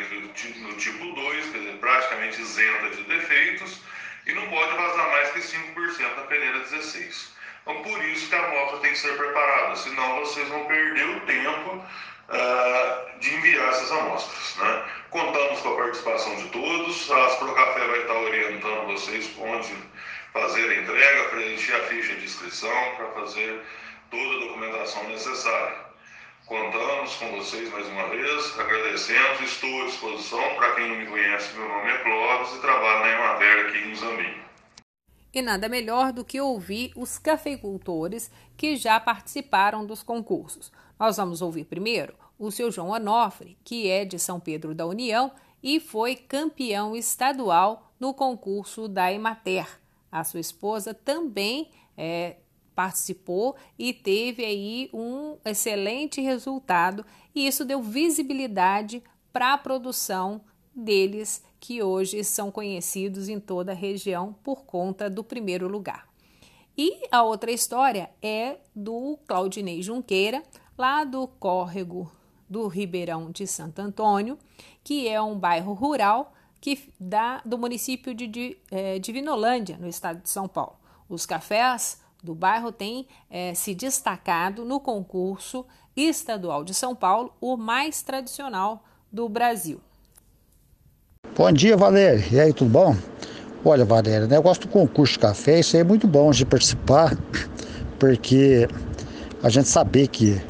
no 0.58 0.72
tipo 0.74 1.12
2, 1.12 1.50
quer 1.50 1.58
dizer, 1.58 1.78
praticamente 1.78 2.40
isenta 2.40 2.90
de 2.90 3.02
defeitos, 3.04 3.80
e 4.26 4.32
não 4.32 4.46
pode 4.48 4.76
vazar 4.76 5.10
mais 5.10 5.30
que 5.30 5.40
5% 5.40 6.16
na 6.16 6.22
peneira 6.22 6.60
16. 6.60 7.34
Então, 7.62 7.82
por 7.82 8.04
isso 8.04 8.28
que 8.28 8.34
a 8.34 8.44
amostra 8.44 8.78
tem 8.78 8.92
que 8.92 8.98
ser 8.98 9.16
preparada, 9.16 9.74
senão 9.74 10.20
vocês 10.20 10.48
vão 10.48 10.66
perder 10.66 11.04
o 11.16 11.20
tempo 11.20 11.84
uh, 12.28 13.18
de 13.20 13.34
enviar 13.34 13.68
essas 13.68 13.90
amostras. 13.92 14.56
Né? 14.56 14.84
Contamos 15.10 15.60
com 15.60 15.68
a 15.70 15.76
participação 15.76 16.36
de 16.36 16.48
todos, 16.48 17.10
a 17.10 17.26
Asprocafé 17.26 17.86
vai 17.86 18.00
estar 18.00 18.14
orientando 18.14 18.86
vocês 18.86 19.30
onde 19.38 19.74
fazer 20.32 20.68
a 20.70 20.82
entrega, 20.82 21.28
preencher 21.30 21.74
a 21.74 21.80
ficha 21.86 22.14
de 22.14 22.24
inscrição 22.24 22.94
para 22.96 23.08
fazer 23.12 23.62
toda 24.10 24.36
a 24.36 24.40
documentação 24.46 25.08
necessária. 25.08 25.88
Contamos 26.46 27.14
com 27.16 27.30
vocês 27.36 27.70
mais 27.70 27.86
uma 27.88 28.08
vez, 28.08 28.58
agradecemos, 28.58 29.40
estou 29.42 29.82
à 29.82 29.84
disposição. 29.84 30.54
Para 30.54 30.74
quem 30.76 30.88
não 30.88 30.96
me 30.96 31.06
conhece, 31.06 31.54
meu 31.54 31.68
nome 31.68 31.90
é 31.90 31.98
Clóvis 31.98 32.54
e 32.54 32.60
trabalho 32.60 33.00
na 33.00 33.10
Emater 33.10 33.66
aqui 33.66 33.78
em 33.78 33.94
Zambim. 33.94 34.34
E 35.34 35.42
nada 35.42 35.68
melhor 35.68 36.10
do 36.10 36.24
que 36.24 36.40
ouvir 36.40 36.90
os 36.96 37.18
cafeicultores 37.18 38.30
que 38.56 38.76
já 38.76 38.98
participaram 38.98 39.84
dos 39.84 40.02
concursos. 40.02 40.72
Nós 40.98 41.16
vamos 41.16 41.40
ouvir 41.40 41.64
primeiro 41.64 42.14
o 42.38 42.50
seu 42.50 42.70
João 42.70 42.90
Onofre, 42.90 43.56
que 43.62 43.88
é 43.88 44.04
de 44.04 44.18
São 44.18 44.40
Pedro 44.40 44.74
da 44.74 44.86
União 44.86 45.30
e 45.62 45.80
foi 45.80 46.16
campeão 46.16 46.96
estadual 46.96 47.92
no 47.98 48.14
concurso 48.14 48.88
da 48.88 49.12
Emater. 49.12 49.80
A 50.10 50.24
sua 50.24 50.40
esposa 50.40 50.94
também 50.94 51.70
é, 51.96 52.36
participou 52.74 53.56
e 53.78 53.92
teve 53.92 54.44
aí 54.44 54.88
um 54.92 55.36
excelente 55.44 56.20
resultado, 56.20 57.04
e 57.34 57.46
isso 57.46 57.64
deu 57.64 57.82
visibilidade 57.82 59.02
para 59.32 59.52
a 59.52 59.58
produção 59.58 60.40
deles, 60.74 61.44
que 61.60 61.82
hoje 61.82 62.22
são 62.22 62.52
conhecidos 62.52 63.28
em 63.28 63.40
toda 63.40 63.72
a 63.72 63.74
região 63.74 64.32
por 64.44 64.64
conta 64.64 65.10
do 65.10 65.24
primeiro 65.24 65.66
lugar. 65.66 66.08
E 66.76 67.08
a 67.10 67.24
outra 67.24 67.50
história 67.50 68.10
é 68.22 68.58
do 68.74 69.18
Claudinei 69.26 69.82
Junqueira, 69.82 70.40
lá 70.78 71.02
do 71.02 71.26
córrego 71.26 72.10
do 72.48 72.68
Ribeirão 72.68 73.30
de 73.32 73.46
Santo 73.46 73.80
Antônio, 73.80 74.38
que 74.84 75.08
é 75.08 75.20
um 75.20 75.36
bairro 75.36 75.72
rural 75.72 76.32
que 76.60 76.88
dá 76.98 77.42
do 77.44 77.58
município 77.58 78.14
de, 78.14 78.26
de 78.26 78.56
é, 78.70 78.98
Divinolândia, 78.98 79.76
no 79.76 79.88
estado 79.88 80.22
de 80.22 80.30
São 80.30 80.48
Paulo. 80.48 80.76
Os 81.08 81.26
cafés 81.26 82.00
do 82.22 82.34
bairro 82.34 82.72
têm 82.72 83.06
é, 83.30 83.54
se 83.54 83.74
destacado 83.74 84.64
no 84.64 84.80
concurso 84.80 85.66
estadual 85.96 86.64
de 86.64 86.72
São 86.72 86.94
Paulo, 86.94 87.32
o 87.40 87.56
mais 87.56 88.02
tradicional 88.02 88.84
do 89.12 89.28
Brasil. 89.28 89.80
Bom 91.36 91.52
dia, 91.52 91.76
Valéria. 91.76 92.24
E 92.32 92.40
aí, 92.40 92.52
tudo 92.52 92.70
bom? 92.70 92.96
Olha, 93.64 93.84
Valéria, 93.84 94.26
o 94.26 94.30
negócio 94.30 94.62
do 94.62 94.68
concurso 94.68 95.14
de 95.14 95.18
café, 95.18 95.60
isso 95.60 95.76
aí 95.76 95.82
é 95.82 95.84
muito 95.84 96.06
bom 96.06 96.30
de 96.30 96.46
participar, 96.46 97.16
porque 97.98 98.68
a 99.42 99.48
gente 99.48 99.68
saber 99.68 100.08
que 100.08 100.40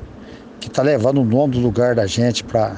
que 0.61 0.69
está 0.69 0.83
levando 0.83 1.21
o 1.21 1.25
nome 1.25 1.55
do 1.55 1.61
lugar 1.61 1.95
da 1.95 2.07
gente 2.07 2.45
para 2.45 2.77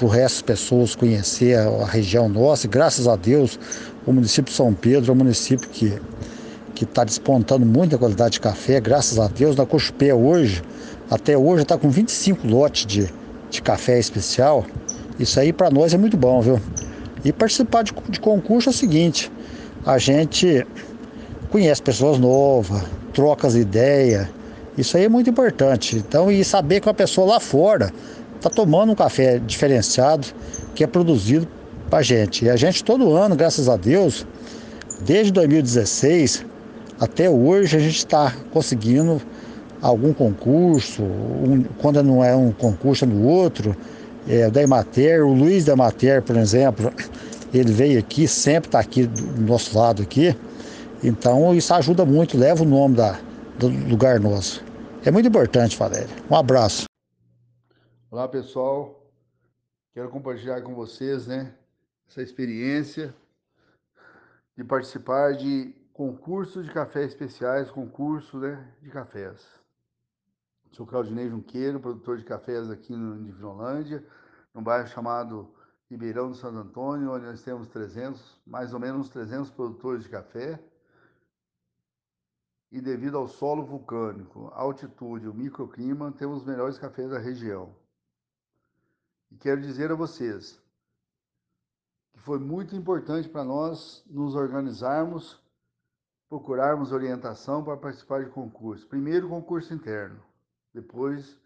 o 0.00 0.06
resto 0.06 0.36
das 0.36 0.42
pessoas 0.42 0.94
conhecer 0.94 1.58
a, 1.58 1.68
a 1.68 1.86
região 1.86 2.28
nossa. 2.28 2.66
E, 2.66 2.68
graças 2.68 3.06
a 3.06 3.16
Deus, 3.16 3.58
o 4.06 4.12
município 4.12 4.50
de 4.50 4.56
São 4.56 4.72
Pedro 4.72 5.10
é 5.10 5.14
um 5.14 5.18
município 5.18 5.68
que 5.68 6.00
que 6.74 6.84
está 6.84 7.04
despontando 7.04 7.64
muita 7.64 7.96
qualidade 7.96 8.32
de 8.32 8.40
café, 8.40 8.80
graças 8.80 9.18
a 9.18 9.28
Deus. 9.28 9.54
Na 9.54 9.64
Cochupé 9.64 10.12
hoje, 10.12 10.62
até 11.10 11.36
hoje, 11.36 11.62
está 11.62 11.78
com 11.78 11.88
25 11.88 12.46
lotes 12.46 12.86
de, 12.86 13.08
de 13.50 13.62
café 13.62 13.98
especial. 13.98 14.64
Isso 15.18 15.38
aí 15.38 15.52
para 15.52 15.70
nós 15.70 15.94
é 15.94 15.98
muito 15.98 16.16
bom, 16.16 16.40
viu? 16.40 16.60
E 17.24 17.32
participar 17.32 17.84
de, 17.84 17.92
de 18.08 18.18
concurso 18.18 18.68
é 18.68 18.72
o 18.72 18.74
seguinte: 18.74 19.30
a 19.86 19.96
gente 19.98 20.66
conhece 21.50 21.82
pessoas 21.82 22.18
novas, 22.18 22.82
troca 23.12 23.46
as 23.46 23.54
ideias. 23.54 24.26
Isso 24.76 24.96
aí 24.96 25.04
é 25.04 25.08
muito 25.08 25.28
importante. 25.28 25.96
Então, 25.96 26.30
e 26.30 26.44
saber 26.44 26.80
que 26.80 26.88
uma 26.88 26.94
pessoa 26.94 27.26
lá 27.26 27.40
fora 27.40 27.92
está 28.36 28.48
tomando 28.48 28.92
um 28.92 28.94
café 28.94 29.38
diferenciado 29.38 30.26
que 30.74 30.82
é 30.82 30.86
produzido 30.86 31.46
para 31.90 31.98
a 31.98 32.02
gente. 32.02 32.46
E 32.46 32.50
a 32.50 32.56
gente 32.56 32.82
todo 32.82 33.12
ano, 33.12 33.36
graças 33.36 33.68
a 33.68 33.76
Deus, 33.76 34.26
desde 35.04 35.30
2016, 35.32 36.44
até 36.98 37.28
hoje 37.28 37.76
a 37.76 37.80
gente 37.80 37.98
está 37.98 38.34
conseguindo 38.50 39.20
algum 39.80 40.12
concurso, 40.12 41.02
um, 41.02 41.64
quando 41.78 42.02
não 42.02 42.24
é 42.24 42.34
um 42.34 42.52
concurso 42.52 43.04
é 43.04 43.08
no 43.08 43.26
outro, 43.26 43.76
é, 44.28 44.48
da 44.48 44.62
Emater, 44.62 45.26
o 45.26 45.32
Luiz 45.34 45.64
da 45.64 45.72
Emater, 45.72 46.22
por 46.22 46.36
exemplo, 46.36 46.92
ele 47.52 47.72
veio 47.72 47.98
aqui, 47.98 48.28
sempre 48.28 48.68
está 48.68 48.78
aqui 48.78 49.04
do 49.04 49.42
nosso 49.42 49.76
lado 49.76 50.02
aqui, 50.02 50.34
então 51.02 51.52
isso 51.54 51.74
ajuda 51.74 52.04
muito, 52.04 52.38
leva 52.38 52.62
o 52.62 52.66
nome 52.66 52.94
da, 52.94 53.18
do 53.58 53.68
lugar 53.88 54.20
nosso. 54.20 54.64
É 55.04 55.10
muito 55.10 55.28
importante, 55.28 55.76
Valéria. 55.76 56.14
Um 56.30 56.36
abraço. 56.36 56.84
Olá 58.10 58.28
pessoal, 58.28 59.10
quero 59.92 60.08
compartilhar 60.10 60.60
com 60.62 60.74
vocês 60.74 61.26
né, 61.26 61.54
essa 62.08 62.22
experiência 62.22 63.14
de 64.56 64.62
participar 64.62 65.32
de 65.34 65.74
concurso 65.92 66.62
de 66.62 66.70
café 66.70 67.04
especiais, 67.04 67.70
concurso 67.70 68.38
né, 68.38 68.72
de 68.82 68.90
cafés. 68.90 69.46
Sou 70.72 70.86
Claudinei 70.86 71.28
Junqueiro, 71.28 71.80
produtor 71.80 72.18
de 72.18 72.24
cafés 72.24 72.70
aqui 72.70 72.94
no 72.94 73.22
Divinolândia, 73.22 74.04
num 74.54 74.62
bairro 74.62 74.88
chamado 74.88 75.52
Ribeirão 75.90 76.30
do 76.30 76.34
Santo 76.34 76.58
Antônio, 76.58 77.12
onde 77.12 77.26
nós 77.26 77.42
temos 77.42 77.68
300, 77.68 78.40
mais 78.46 78.72
ou 78.72 78.80
menos 78.80 79.10
300 79.10 79.50
produtores 79.50 80.04
de 80.04 80.08
café. 80.08 80.58
E 82.72 82.80
devido 82.80 83.16
ao 83.16 83.28
solo 83.28 83.64
vulcânico, 83.64 84.50
altitude, 84.54 85.28
o 85.28 85.34
microclima, 85.34 86.10
temos 86.10 86.40
os 86.40 86.46
melhores 86.46 86.78
cafés 86.78 87.08
da 87.10 87.18
região. 87.18 87.72
E 89.30 89.36
quero 89.36 89.60
dizer 89.60 89.92
a 89.92 89.94
vocês 89.94 90.60
que 92.12 92.18
foi 92.18 92.40
muito 92.40 92.74
importante 92.74 93.28
para 93.28 93.44
nós 93.44 94.02
nos 94.06 94.34
organizarmos 94.34 95.40
procurarmos 96.32 96.92
orientação 96.92 97.62
para 97.62 97.76
participar 97.76 98.24
de 98.24 98.30
concurso. 98.30 98.88
Primeiro, 98.88 99.28
concurso 99.28 99.74
interno, 99.74 100.18
depois 100.72 101.38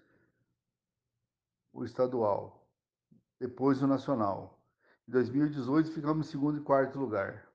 o 1.72 1.84
estadual, 1.84 2.64
depois 3.40 3.82
o 3.82 3.86
nacional. 3.88 4.56
Em 5.08 5.10
2018, 5.10 5.90
ficamos 5.90 6.28
em 6.28 6.30
segundo 6.30 6.58
e 6.58 6.62
quarto 6.62 7.00
lugar. 7.00 7.48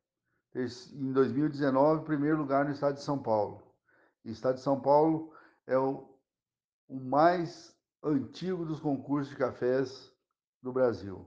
Em 0.53 1.13
2019, 1.13 2.03
primeiro 2.03 2.37
lugar 2.37 2.65
no 2.65 2.71
estado 2.71 2.95
de 2.95 3.03
São 3.03 3.21
Paulo. 3.21 3.63
O 4.25 4.29
estado 4.29 4.55
de 4.55 4.61
São 4.61 4.79
Paulo 4.81 5.33
é 5.65 5.77
o, 5.77 6.13
o 6.89 6.99
mais 6.99 7.73
antigo 8.03 8.65
dos 8.65 8.79
concursos 8.79 9.29
de 9.29 9.37
cafés 9.37 10.13
do 10.61 10.73
Brasil. 10.73 11.25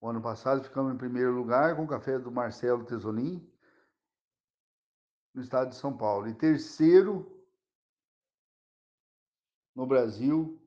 O 0.00 0.08
ano 0.08 0.20
passado 0.20 0.62
ficamos 0.62 0.94
em 0.94 0.98
primeiro 0.98 1.32
lugar 1.32 1.74
com 1.76 1.84
o 1.84 1.88
café 1.88 2.18
do 2.18 2.30
Marcelo 2.30 2.84
Tesolim, 2.84 3.46
no 5.34 5.42
estado 5.42 5.70
de 5.70 5.76
São 5.76 5.96
Paulo. 5.96 6.28
E 6.28 6.34
terceiro 6.34 7.40
no 9.74 9.86
Brasil, 9.86 10.60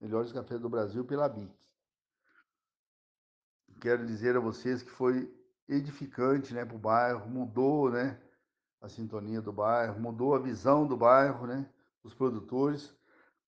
melhores 0.00 0.32
cafés 0.32 0.60
do 0.60 0.68
Brasil 0.68 1.04
pela 1.04 1.28
BIC. 1.28 1.54
Quero 3.80 4.06
dizer 4.06 4.36
a 4.36 4.40
vocês 4.40 4.82
que 4.82 4.90
foi 4.90 5.32
edificante 5.68 6.54
né, 6.54 6.64
para 6.64 6.76
o 6.76 6.78
bairro, 6.78 7.28
mudou 7.28 7.90
né, 7.90 8.20
a 8.80 8.88
sintonia 8.88 9.40
do 9.40 9.52
bairro, 9.52 10.00
mudou 10.00 10.34
a 10.34 10.38
visão 10.38 10.86
do 10.86 10.96
bairro, 10.96 11.46
né, 11.46 11.68
dos 12.02 12.14
produtores, 12.14 12.94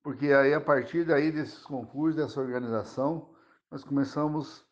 porque 0.02 0.32
aí 0.32 0.54
a 0.54 0.60
partir 0.60 1.04
daí 1.04 1.30
desses 1.30 1.62
concursos, 1.62 2.16
dessa 2.16 2.40
organização, 2.40 3.34
nós 3.70 3.84
começamos 3.84 4.66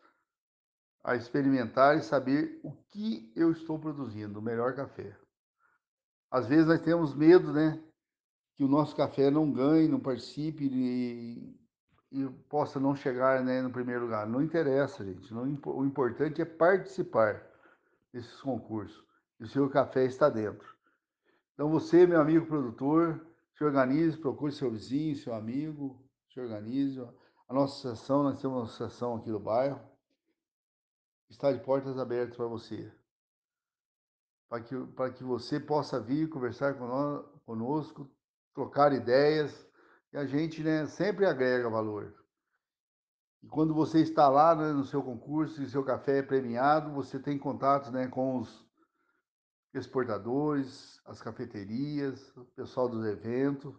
a 1.05 1.15
experimentar 1.15 1.97
e 1.97 2.03
saber 2.03 2.59
o 2.65 2.73
que 2.73 3.33
eu 3.37 3.53
estou 3.53 3.79
produzindo, 3.79 4.39
o 4.39 4.43
melhor 4.43 4.75
café. 4.75 5.17
Às 6.31 6.47
vezes 6.47 6.67
nós 6.67 6.81
temos 6.81 7.15
medo, 7.15 7.53
né? 7.53 7.81
Que 8.57 8.65
o 8.65 8.69
nosso 8.69 8.97
café 8.97 9.31
não 9.31 9.53
ganhe, 9.53 9.89
não 9.89 10.01
participe 10.01 10.65
e, 10.65 11.57
e 12.11 12.27
possa 12.49 12.79
não 12.79 12.95
chegar 12.95 13.43
né, 13.45 13.61
no 13.61 13.71
primeiro 13.71 14.03
lugar. 14.03 14.27
Não 14.27 14.43
interessa, 14.43 15.05
gente. 15.05 15.33
Não, 15.33 15.43
o 15.67 15.85
importante 15.85 16.41
é 16.41 16.45
participar 16.45 17.45
desses 18.13 18.41
concursos. 18.41 19.05
E 19.41 19.45
o 19.45 19.49
seu 19.49 19.69
café 19.69 20.05
está 20.05 20.29
dentro. 20.29 20.75
Então 21.55 21.71
você, 21.71 22.07
meu 22.07 22.21
amigo 22.21 22.47
produtor, 22.47 23.27
se 23.57 23.65
organize, 23.65 24.17
procure 24.17 24.53
seu 24.53 24.71
vizinho, 24.71 25.17
seu 25.17 25.35
amigo, 25.35 26.03
se 26.33 26.41
organize. 26.41 27.01
A 27.49 27.55
nossa 27.55 27.89
associação, 27.89 28.23
nós 28.23 28.41
temos 28.41 28.57
uma 28.57 28.65
associação 28.65 29.17
aqui 29.17 29.31
do 29.31 29.39
bairro, 29.39 29.81
está 31.29 31.53
de 31.53 31.61
portas 31.61 31.99
abertas 31.99 32.37
para 32.37 32.47
você 32.47 32.93
para 34.49 34.61
que, 34.61 34.77
para 34.95 35.11
que 35.13 35.25
você 35.25 35.59
possa 35.59 36.01
vir 36.01 36.29
conversar 36.29 36.77
conosco, 37.45 38.09
trocar 38.55 38.93
ideias, 38.93 39.66
e 40.13 40.17
a 40.17 40.25
gente 40.25 40.63
né, 40.63 40.87
sempre 40.87 41.27
agrega 41.27 41.69
valor. 41.69 42.15
E 43.43 43.49
quando 43.49 43.75
você 43.75 44.01
está 44.01 44.29
lá 44.29 44.55
né, 44.55 44.73
no 44.73 44.85
seu 44.85 45.03
concurso 45.03 45.63
e 45.63 45.69
seu 45.69 45.85
café 45.85 46.19
é 46.19 46.23
premiado, 46.23 46.93
você 46.93 47.19
tem 47.19 47.39
contatos 47.39 47.91
né, 47.93 48.09
com 48.09 48.41
os 48.41 48.67
exportadores, 49.75 51.01
as 51.05 51.21
cafeterias, 51.21 52.35
o 52.37 52.45
pessoal 52.45 52.89
dos 52.89 53.05
eventos. 53.05 53.75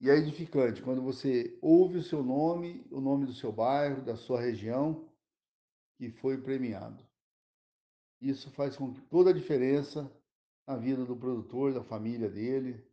E 0.00 0.10
é 0.10 0.16
edificante 0.16 0.82
quando 0.82 1.02
você 1.02 1.58
ouve 1.62 1.98
o 1.98 2.02
seu 2.02 2.22
nome, 2.22 2.86
o 2.90 3.00
nome 3.00 3.26
do 3.26 3.32
seu 3.32 3.50
bairro, 3.50 4.02
da 4.02 4.14
sua 4.14 4.40
região, 4.40 5.08
que 5.96 6.10
foi 6.10 6.38
premiado. 6.40 7.04
Isso 8.20 8.50
faz 8.50 8.76
com 8.76 8.92
que 8.92 9.00
toda 9.02 9.30
a 9.30 9.34
diferença 9.34 10.10
na 10.66 10.76
vida 10.76 11.04
do 11.04 11.16
produtor, 11.16 11.72
da 11.72 11.82
família 11.82 12.28
dele, 12.28 12.85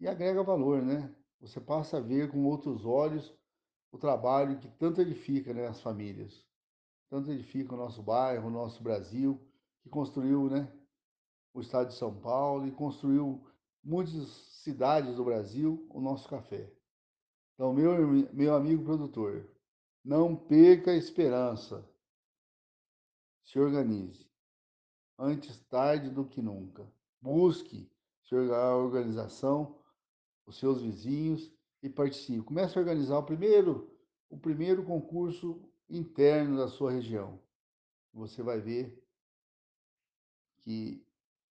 e 0.00 0.08
agrega 0.08 0.42
valor, 0.42 0.82
né? 0.82 1.14
Você 1.40 1.60
passa 1.60 1.98
a 1.98 2.00
ver 2.00 2.30
com 2.30 2.44
outros 2.44 2.84
olhos 2.84 3.32
o 3.92 3.98
trabalho 3.98 4.58
que 4.58 4.68
tanto 4.68 5.00
edifica 5.00 5.52
né, 5.52 5.66
as 5.66 5.80
famílias, 5.80 6.46
tanto 7.08 7.30
edifica 7.30 7.74
o 7.74 7.76
nosso 7.76 8.02
bairro, 8.02 8.48
o 8.48 8.52
nosso 8.52 8.82
Brasil, 8.82 9.40
que 9.82 9.88
construiu 9.88 10.48
né, 10.48 10.72
o 11.52 11.60
estado 11.60 11.88
de 11.88 11.94
São 11.94 12.14
Paulo 12.20 12.66
e 12.66 12.72
construiu 12.72 13.44
muitas 13.82 14.28
cidades 14.62 15.16
do 15.16 15.24
Brasil 15.24 15.86
o 15.90 16.00
nosso 16.00 16.28
café. 16.28 16.72
Então, 17.54 17.72
meu, 17.72 18.06
meu 18.32 18.54
amigo 18.54 18.84
produtor, 18.84 19.50
não 20.04 20.34
perca 20.34 20.92
a 20.92 20.96
esperança. 20.96 21.86
Se 23.44 23.58
organize 23.58 24.30
antes 25.18 25.58
tarde 25.64 26.08
do 26.08 26.24
que 26.24 26.40
nunca. 26.40 26.90
Busque 27.20 27.90
a 28.54 28.76
organização, 28.76 29.79
os 30.46 30.58
seus 30.58 30.82
vizinhos 30.82 31.52
e 31.82 31.88
participe. 31.88 32.42
Comece 32.42 32.76
a 32.76 32.80
organizar 32.80 33.18
o 33.18 33.24
primeiro, 33.24 33.90
o 34.28 34.38
primeiro 34.38 34.84
concurso 34.84 35.62
interno 35.88 36.56
da 36.56 36.68
sua 36.68 36.92
região. 36.92 37.40
Você 38.12 38.42
vai 38.42 38.60
ver 38.60 39.02
que 40.58 41.04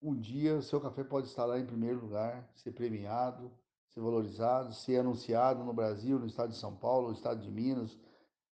um 0.02 0.16
dia 0.16 0.56
o 0.56 0.64
seu 0.64 0.82
café 0.82 1.04
pode 1.04 1.28
estar 1.28 1.46
lá 1.46 1.60
em 1.60 1.66
primeiro 1.66 2.02
lugar, 2.02 2.50
ser 2.56 2.72
premiado, 2.72 3.52
ser 3.90 4.02
valorizado, 4.02 4.74
ser 4.74 4.98
anunciado 4.98 5.64
no 5.64 5.74
Brasil, 5.74 6.18
no 6.18 6.26
estado 6.26 6.52
de 6.52 6.58
São 6.58 6.76
Paulo, 6.76 7.10
no 7.10 7.14
estado 7.14 7.42
de 7.42 7.52
Minas, 7.52 7.98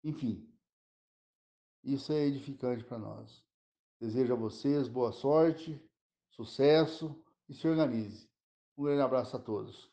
enfim. 0.03 0.49
Isso 1.85 2.12
é 2.12 2.27
edificante 2.27 2.85
para 2.85 2.99
nós. 2.99 3.45
Desejo 4.01 4.33
a 4.33 4.37
vocês 4.37 4.89
boa 4.89 5.12
sorte, 5.12 5.81
sucesso 6.31 7.15
e 7.49 7.55
se 7.55 7.67
organize. 7.67 8.29
Um 8.77 8.85
grande 8.85 9.03
abraço 9.03 9.37
a 9.37 9.41
todos. 9.41 9.91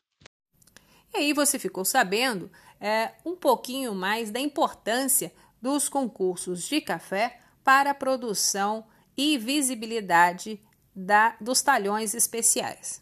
E 1.14 1.18
aí 1.18 1.32
você 1.32 1.58
ficou 1.58 1.84
sabendo 1.84 2.50
é, 2.80 3.12
um 3.24 3.36
pouquinho 3.36 3.94
mais 3.94 4.30
da 4.30 4.40
importância 4.40 5.32
dos 5.62 5.88
concursos 5.88 6.64
de 6.64 6.80
café 6.80 7.38
para 7.62 7.92
a 7.92 7.94
produção 7.94 8.84
e 9.16 9.38
visibilidade 9.38 10.60
da, 10.94 11.36
dos 11.40 11.62
talhões 11.62 12.14
especiais. 12.14 13.00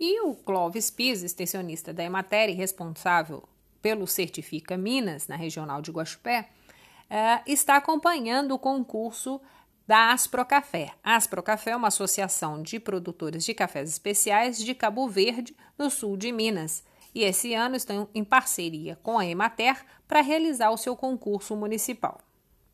E 0.00 0.20
o 0.22 0.34
Clóvis 0.34 0.90
Pisa, 0.90 1.26
extensionista 1.26 1.92
da 1.92 2.02
Emater 2.02 2.48
e 2.48 2.54
responsável 2.54 3.46
pelo 3.80 4.06
Certifica 4.06 4.76
Minas, 4.76 5.28
na 5.28 5.36
regional 5.36 5.82
de 5.82 5.90
Guaxupé, 5.90 6.48
é, 7.10 7.42
está 7.46 7.76
acompanhando 7.76 8.54
o 8.54 8.58
concurso 8.58 9.40
da 9.86 10.12
Asprocafé. 10.12 10.94
A 11.04 11.16
Asprocafé 11.16 11.72
é 11.72 11.76
uma 11.76 11.88
associação 11.88 12.62
de 12.62 12.80
produtores 12.80 13.44
de 13.44 13.52
cafés 13.52 13.90
especiais 13.90 14.58
de 14.58 14.74
Cabo 14.74 15.06
Verde, 15.08 15.54
no 15.78 15.90
sul 15.90 16.16
de 16.16 16.32
Minas 16.32 16.82
e 17.14 17.22
esse 17.22 17.54
ano 17.54 17.76
estão 17.76 18.08
em 18.14 18.24
parceria 18.24 18.96
com 19.02 19.18
a 19.18 19.26
Emater 19.26 19.84
para 20.06 20.20
realizar 20.20 20.70
o 20.70 20.76
seu 20.76 20.96
concurso 20.96 21.54
municipal. 21.56 22.18